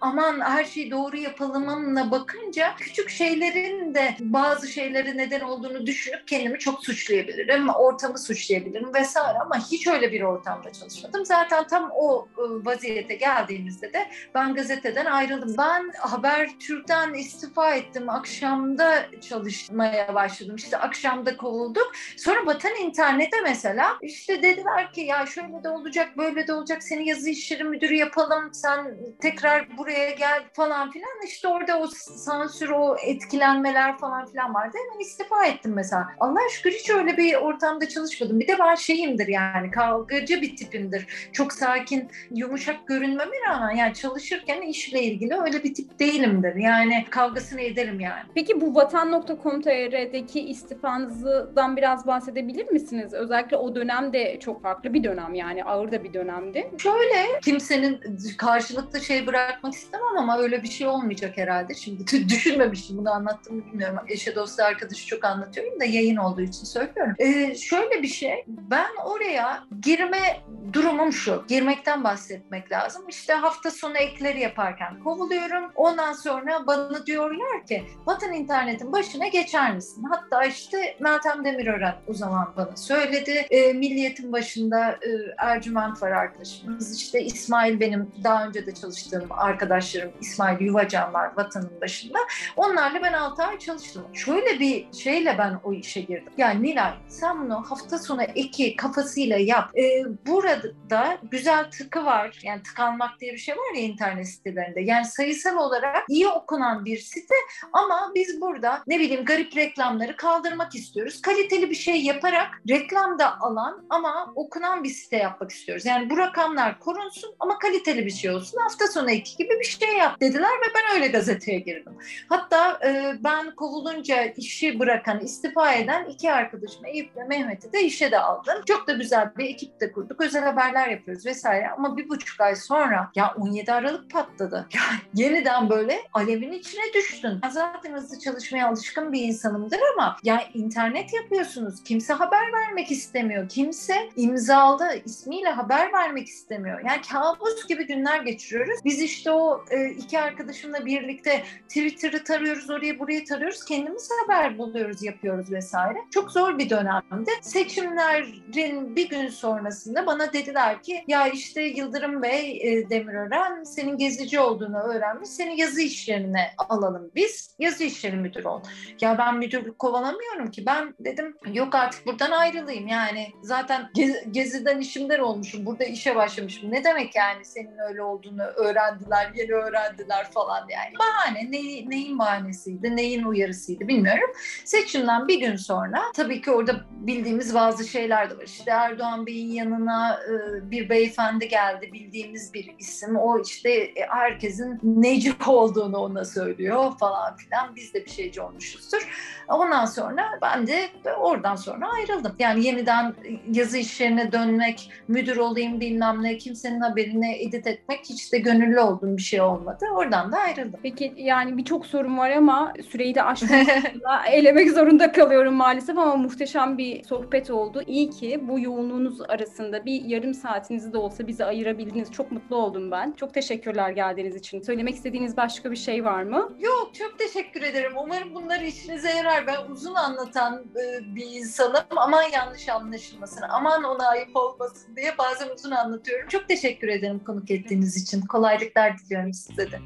aman 0.00 0.40
her 0.40 0.64
şeyi 0.64 0.90
doğru 0.90 1.16
yapalımla 1.16 2.10
bakınca 2.10 2.74
küçük 2.78 3.10
şeylerin 3.10 3.94
de 3.94 4.16
bazı 4.20 4.68
şeylere 4.68 5.16
neden 5.16 5.40
olduğunu 5.40 5.86
düşünüp 5.86 6.28
kendimi 6.28 6.58
çok 6.58 6.84
suçlayabilirim, 6.84 7.68
ortamı 7.68 8.18
suçlayabilirim 8.18 8.94
vesaire 8.94 9.38
ama 9.38 9.58
hiç 9.58 9.86
öyle 9.86 10.12
bir 10.12 10.22
ortamda 10.22 10.72
çalışmadım. 10.72 11.24
Zaten 11.26 11.66
tam 11.66 11.90
o 11.94 12.28
e, 12.38 12.42
vaziyete 12.64 13.14
geldiğimizde 13.14 13.92
de 13.92 14.08
ben 14.34 14.54
gazeteden 14.88 15.12
ayrıldım. 15.12 15.54
Ben 15.58 15.92
Habertürk'ten 15.98 17.14
istifa 17.14 17.74
ettim. 17.74 18.08
Akşamda 18.08 19.06
çalışmaya 19.28 20.14
başladım. 20.14 20.56
İşte 20.56 20.76
akşamda 20.76 21.36
kovulduk. 21.36 21.92
Sonra 22.16 22.46
Vatan 22.46 22.76
İnternet'e 22.82 23.40
mesela 23.40 23.98
işte 24.02 24.42
dediler 24.42 24.92
ki 24.92 25.00
ya 25.00 25.26
şöyle 25.26 25.64
de 25.64 25.68
olacak, 25.68 26.18
böyle 26.18 26.46
de 26.46 26.52
olacak. 26.52 26.82
Seni 26.82 27.08
yazı 27.08 27.30
işleri 27.30 27.64
müdürü 27.64 27.94
yapalım. 27.94 28.54
Sen 28.54 28.96
tekrar 29.20 29.78
buraya 29.78 30.10
gel 30.10 30.44
falan 30.52 30.90
filan. 30.90 31.26
İşte 31.26 31.48
orada 31.48 31.78
o 31.80 31.86
sansür, 32.16 32.68
o 32.68 32.96
etkilenmeler 33.02 33.98
falan 33.98 34.26
filan 34.26 34.54
vardı. 34.54 34.76
Hemen 34.84 35.00
istifa 35.00 35.46
ettim 35.46 35.72
mesela. 35.74 36.06
Allah 36.20 36.40
şükür 36.50 36.72
hiç 36.72 36.90
öyle 36.90 37.16
bir 37.16 37.34
ortamda 37.34 37.88
çalışmadım. 37.88 38.40
Bir 38.40 38.48
de 38.48 38.58
ben 38.58 38.74
şeyimdir 38.74 39.28
yani 39.28 39.70
kavgacı 39.70 40.42
bir 40.42 40.56
tipimdir. 40.56 41.30
Çok 41.32 41.52
sakin 41.52 42.10
yumuşak 42.30 42.88
görünmeme 42.88 43.36
rağmen 43.48 43.76
yani 43.76 43.94
çalışırken 43.94 44.62
işle 44.78 45.02
ilgili 45.02 45.34
öyle 45.34 45.64
bir 45.64 45.74
tip 45.74 45.98
değilimdir. 45.98 46.54
Yani 46.54 47.04
kavgasını 47.10 47.60
ederim 47.60 48.00
yani. 48.00 48.22
Peki 48.34 48.60
bu 48.60 48.74
vatan.com.tr'deki 48.74 50.40
istifanızdan 50.40 51.76
biraz 51.76 52.06
bahsedebilir 52.06 52.68
misiniz? 52.68 53.12
Özellikle 53.12 53.56
o 53.56 53.74
dönem 53.74 54.12
de 54.12 54.40
çok 54.40 54.62
farklı 54.62 54.94
bir 54.94 55.04
dönem 55.04 55.34
yani 55.34 55.64
ağır 55.64 55.92
da 55.92 56.04
bir 56.04 56.14
dönemdi. 56.14 56.70
Şöyle 56.78 57.40
kimsenin 57.42 58.00
karşılıklı 58.38 59.00
şey 59.00 59.26
bırakmak 59.26 59.74
istemem 59.74 60.18
ama 60.18 60.38
öyle 60.38 60.62
bir 60.62 60.68
şey 60.68 60.86
olmayacak 60.86 61.36
herhalde. 61.36 61.74
Şimdi 61.74 62.06
düşünmemiştim 62.28 62.98
bunu 62.98 63.10
anlattım 63.10 63.64
bilmiyorum. 63.66 63.98
Eşe 64.08 64.34
dostu 64.34 64.62
arkadaşı 64.62 65.06
çok 65.06 65.24
anlatıyorum 65.24 65.80
da 65.80 65.84
yayın 65.84 66.16
olduğu 66.16 66.42
için 66.42 66.64
söylüyorum. 66.64 67.14
Ee, 67.18 67.54
şöyle 67.54 68.02
bir 68.02 68.08
şey 68.08 68.44
ben 68.46 68.90
oraya 69.04 69.64
girme 69.82 70.40
durumum 70.72 71.12
şu. 71.12 71.44
Girmekten 71.48 72.04
bahsetmek 72.04 72.72
lazım. 72.72 73.04
İşte 73.08 73.32
hafta 73.32 73.70
sonu 73.70 73.96
ekleri 73.96 74.40
yaparken 74.68 75.04
kovuluyorum. 75.04 75.70
Ondan 75.74 76.12
sonra 76.12 76.66
bana 76.66 77.06
diyorlar 77.06 77.66
ki 77.68 77.84
Vatan 78.06 78.32
internetin 78.32 78.92
başına 78.92 79.28
geçer 79.28 79.74
misin? 79.74 80.04
Hatta 80.10 80.44
işte 80.44 80.96
Meltem 81.00 81.44
Demirören 81.44 81.94
o 82.08 82.14
zaman 82.14 82.52
bana 82.56 82.76
söyledi. 82.76 83.46
E, 83.50 83.72
Milliyet'in 83.72 84.32
başında 84.32 84.90
e, 84.90 85.08
Ercüment 85.38 86.02
var 86.02 86.10
arkadaşımız. 86.10 86.96
İşte 86.96 87.22
İsmail 87.22 87.80
benim 87.80 88.12
daha 88.24 88.46
önce 88.46 88.66
de 88.66 88.74
çalıştığım 88.74 89.28
arkadaşlarım 89.30 90.12
İsmail 90.20 90.60
Yuvacan 90.60 91.12
var 91.12 91.30
Vatan'ın 91.36 91.80
başında. 91.80 92.18
Onlarla 92.56 93.02
ben 93.02 93.12
6 93.12 93.42
ay 93.42 93.58
çalıştım. 93.58 94.06
Şöyle 94.12 94.60
bir 94.60 94.92
şeyle 94.92 95.38
ben 95.38 95.60
o 95.64 95.72
işe 95.72 96.00
girdim. 96.00 96.32
Yani 96.38 96.62
Nilay 96.62 96.92
sen 97.08 97.44
bunu 97.44 97.54
hafta 97.70 97.98
sonu 97.98 98.22
eki 98.22 98.76
kafasıyla 98.76 99.36
yap. 99.36 99.78
E, 99.78 100.04
burada 100.26 101.18
güzel 101.30 101.70
tıkı 101.70 102.04
var. 102.04 102.40
Yani 102.42 102.62
tıkanmak 102.62 103.20
diye 103.20 103.32
bir 103.32 103.38
şey 103.38 103.54
var 103.56 103.74
ya 103.74 103.80
internet 103.80 104.28
sitelerinde. 104.28 104.57
Yani 104.76 105.04
sayısal 105.04 105.56
olarak 105.56 106.04
iyi 106.08 106.28
okunan 106.28 106.84
bir 106.84 106.98
site 106.98 107.34
ama 107.72 108.12
biz 108.14 108.40
burada 108.40 108.82
ne 108.86 108.98
bileyim 108.98 109.24
garip 109.24 109.56
reklamları 109.56 110.16
kaldırmak 110.16 110.74
istiyoruz. 110.74 111.22
Kaliteli 111.22 111.70
bir 111.70 111.74
şey 111.74 112.02
yaparak 112.02 112.62
reklam 112.68 113.18
da 113.18 113.40
alan 113.40 113.86
ama 113.90 114.32
okunan 114.34 114.84
bir 114.84 114.88
site 114.88 115.16
yapmak 115.16 115.50
istiyoruz. 115.50 115.86
Yani 115.86 116.10
bu 116.10 116.16
rakamlar 116.18 116.80
korunsun 116.80 117.34
ama 117.40 117.58
kaliteli 117.58 118.06
bir 118.06 118.10
şey 118.10 118.30
olsun. 118.30 118.58
Hafta 118.58 118.86
sonu 118.86 119.10
eki 119.10 119.36
gibi 119.36 119.60
bir 119.60 119.64
şey 119.64 119.96
yap 119.96 120.20
dediler 120.20 120.50
ve 120.50 120.74
ben 120.74 120.94
öyle 120.94 121.08
gazeteye 121.08 121.58
girdim. 121.58 121.92
Hatta 122.28 122.80
e, 122.84 123.14
ben 123.24 123.54
kovulunca 123.54 124.24
işi 124.24 124.78
bırakan, 124.78 125.20
istifa 125.20 125.72
eden 125.72 126.04
iki 126.04 126.32
arkadaşım 126.32 126.86
Eyüp 126.86 127.16
ve 127.16 127.24
Mehmet'i 127.24 127.72
de 127.72 127.82
işe 127.82 128.10
de 128.10 128.18
aldım. 128.18 128.62
Çok 128.66 128.88
da 128.88 128.92
güzel 128.92 129.32
bir 129.38 129.44
ekip 129.44 129.80
de 129.80 129.92
kurduk. 129.92 130.20
Özel 130.20 130.44
haberler 130.44 130.88
yapıyoruz 130.88 131.26
vesaire. 131.26 131.70
Ama 131.70 131.96
bir 131.96 132.08
buçuk 132.08 132.40
ay 132.40 132.56
sonra 132.56 133.10
ya 133.14 133.34
17 133.36 133.72
Aralık 133.72 134.10
patladı. 134.10 134.47
Ya 134.56 134.80
yeniden 135.14 135.70
böyle 135.70 135.98
alevin 136.12 136.52
içine 136.52 136.92
düştün. 136.94 137.38
Ben 137.42 137.48
zaten 137.50 137.92
hızlı 137.92 138.18
çalışmaya 138.18 138.68
alışkın 138.68 139.12
bir 139.12 139.22
insanımdır 139.22 139.78
ama 139.94 140.16
ya 140.24 140.42
internet 140.54 141.14
yapıyorsunuz. 141.14 141.82
Kimse 141.84 142.12
haber 142.12 142.52
vermek 142.52 142.90
istemiyor. 142.90 143.48
Kimse 143.48 144.08
imzalı 144.16 145.00
ismiyle 145.04 145.48
haber 145.50 145.92
vermek 145.92 146.28
istemiyor. 146.28 146.80
Yani 146.86 147.00
kabus 147.12 147.66
gibi 147.66 147.86
günler 147.86 148.20
geçiriyoruz. 148.20 148.80
Biz 148.84 149.02
işte 149.02 149.30
o 149.30 149.64
e, 149.70 149.90
iki 149.90 150.20
arkadaşımla 150.20 150.86
birlikte 150.86 151.42
Twitter'ı 151.68 152.24
tarıyoruz, 152.24 152.70
orayı 152.70 152.98
burayı 152.98 153.24
tarıyoruz. 153.24 153.64
Kendimiz 153.64 154.10
haber 154.22 154.58
buluyoruz, 154.58 155.02
yapıyoruz 155.02 155.52
vesaire. 155.52 155.98
Çok 156.10 156.30
zor 156.30 156.58
bir 156.58 156.70
dönemde. 156.70 157.30
Seçimlerin 157.42 158.96
bir 158.96 159.08
gün 159.08 159.28
sonrasında 159.28 160.06
bana 160.06 160.32
dediler 160.32 160.82
ki 160.82 161.04
ya 161.08 161.28
işte 161.28 161.62
Yıldırım 161.62 162.22
Bey 162.22 162.60
e, 162.62 162.90
Demirören 162.90 163.64
senin 163.64 163.96
gezici 164.28 164.40
olduğunu 164.40 164.78
öğrenmiş. 164.78 165.28
Seni 165.28 165.60
yazı 165.60 165.80
işlerine 165.80 166.50
alalım 166.68 167.10
biz. 167.14 167.56
Yazı 167.58 167.84
işleri 167.84 168.16
müdürü 168.16 168.48
ol. 168.48 168.62
Ya 169.00 169.18
ben 169.18 169.36
müdürlük 169.36 169.78
kovalamıyorum 169.78 170.50
ki. 170.50 170.66
Ben 170.66 170.94
dedim 171.00 171.36
yok 171.52 171.74
artık 171.74 172.06
buradan 172.06 172.30
ayrılayım. 172.30 172.88
Yani 172.88 173.26
zaten 173.42 173.90
gez, 173.94 174.32
geziden 174.32 174.78
işimden 174.78 175.18
olmuşum. 175.18 175.66
Burada 175.66 175.84
işe 175.84 176.16
başlamışım. 176.16 176.72
Ne 176.72 176.84
demek 176.84 177.16
yani 177.16 177.44
senin 177.44 177.78
öyle 177.88 178.02
olduğunu 178.02 178.42
öğrendiler, 178.42 179.30
yeni 179.34 179.52
öğrendiler 179.52 180.30
falan 180.30 180.68
yani. 180.68 180.98
Bahane. 180.98 181.50
Ne, 181.50 181.90
neyin 181.90 182.18
bahanesiydi, 182.18 182.96
neyin 182.96 183.22
uyarısıydı 183.22 183.88
bilmiyorum. 183.88 184.30
Seçimden 184.64 185.28
bir 185.28 185.40
gün 185.40 185.56
sonra 185.56 186.02
tabii 186.14 186.42
ki 186.42 186.50
orada 186.50 186.84
bildiğimiz 186.90 187.54
bazı 187.54 187.88
şeyler 187.88 188.30
de 188.30 188.36
var. 188.36 188.42
İşte 188.42 188.70
Erdoğan 188.70 189.26
Bey'in 189.26 189.52
yanına 189.52 190.20
bir 190.62 190.88
beyefendi 190.88 191.48
geldi. 191.48 191.90
Bildiğimiz 191.92 192.54
bir 192.54 192.74
isim. 192.78 193.16
O 193.16 193.42
işte 193.42 193.94
herkesin 194.18 194.80
neci 194.82 195.32
olduğunu 195.46 195.96
ona 195.96 196.24
söylüyor 196.24 196.92
falan 196.98 197.36
filan. 197.36 197.76
Biz 197.76 197.94
de 197.94 198.04
bir 198.04 198.10
şeyci 198.10 198.40
olmuşuzdur. 198.40 199.08
Ondan 199.48 199.84
sonra 199.84 200.24
ben 200.42 200.66
de 200.66 200.88
oradan 201.20 201.56
sonra 201.56 201.88
ayrıldım. 201.92 202.32
Yani 202.38 202.66
yeniden 202.66 203.14
yazı 203.52 203.78
işlerine 203.78 204.32
dönmek, 204.32 204.90
müdür 205.08 205.36
olayım 205.36 205.80
bilmem 205.80 206.22
ne, 206.22 206.36
kimsenin 206.36 206.80
haberini 206.80 207.42
edit 207.42 207.66
etmek 207.66 208.00
hiç 208.04 208.32
de 208.32 208.38
gönüllü 208.38 208.80
olduğum 208.80 209.16
bir 209.16 209.22
şey 209.22 209.40
olmadı. 209.40 209.86
Oradan 209.94 210.32
da 210.32 210.38
ayrıldım. 210.38 210.80
Peki 210.82 211.14
yani 211.16 211.56
birçok 211.56 211.86
sorun 211.86 212.18
var 212.18 212.30
ama 212.30 212.72
süreyi 212.90 213.14
de 213.14 213.22
aşmak 213.22 213.66
elemek 214.32 214.70
zorunda 214.70 215.12
kalıyorum 215.12 215.54
maalesef 215.54 215.98
ama 215.98 216.16
muhteşem 216.16 216.78
bir 216.78 217.04
sohbet 217.04 217.50
oldu. 217.50 217.82
İyi 217.86 218.10
ki 218.10 218.40
bu 218.48 218.60
yoğunluğunuz 218.60 219.20
arasında 219.20 219.84
bir 219.84 220.04
yarım 220.04 220.34
saatinizi 220.34 220.92
de 220.92 220.98
olsa 220.98 221.26
bize 221.26 221.44
ayırabildiniz. 221.44 222.12
Çok 222.12 222.32
mutlu 222.32 222.56
oldum 222.56 222.90
ben. 222.90 223.12
Çok 223.12 223.34
teşekkürler 223.34 223.90
geldiğiniz 223.90 224.07
için. 224.16 224.62
Söylemek 224.62 224.94
istediğiniz 224.94 225.36
başka 225.36 225.70
bir 225.70 225.76
şey 225.76 226.04
var 226.04 226.22
mı? 226.22 226.52
Yok 226.60 226.90
çok 226.98 227.18
teşekkür 227.18 227.62
ederim. 227.62 227.92
Umarım 227.96 228.34
bunlar 228.34 228.60
işinize 228.60 229.10
yarar. 229.10 229.46
Ben 229.46 229.70
uzun 229.70 229.94
anlatan 229.94 230.64
e, 230.76 231.14
bir 231.14 231.26
insanım. 231.26 231.84
Aman 231.96 232.22
yanlış 232.22 232.68
anlaşılmasın. 232.68 233.42
Aman 233.48 233.84
ona 233.84 234.08
ayıp 234.08 234.36
olmasın 234.36 234.96
diye 234.96 235.18
bazen 235.18 235.48
uzun 235.54 235.70
anlatıyorum. 235.70 236.28
Çok 236.28 236.48
teşekkür 236.48 236.88
ederim 236.88 237.18
konuk 237.26 237.50
ettiğiniz 237.50 238.02
için. 238.02 238.20
Kolaylıklar 238.20 238.98
diliyorum 238.98 239.32
size 239.32 239.72
de. 239.72 239.78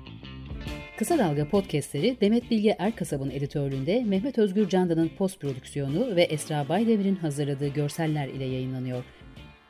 Kısa 0.99 1.19
Dalga 1.19 1.49
podcastleri 1.49 2.21
Demet 2.21 2.51
Bilge 2.51 2.77
Erkasab'ın 2.79 3.31
editörlüğünde 3.31 4.05
Mehmet 4.05 4.39
Özgür 4.39 4.69
Candan'ın 4.69 5.11
post 5.19 5.41
prodüksiyonu 5.41 6.17
ve 6.17 6.23
Esra 6.23 6.69
Baydemir'in 6.69 7.17
hazırladığı 7.17 7.69
görseller 7.69 8.29
ile 8.29 8.45
yayınlanıyor. 8.45 9.05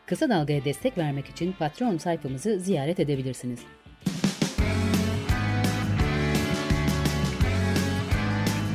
Kısa 0.06 0.28
Dalga'ya 0.28 0.64
destek 0.64 0.98
vermek 0.98 1.26
için 1.26 1.52
Patreon 1.52 1.98
sayfamızı 1.98 2.60
ziyaret 2.60 3.00
edebilirsiniz. 3.00 3.60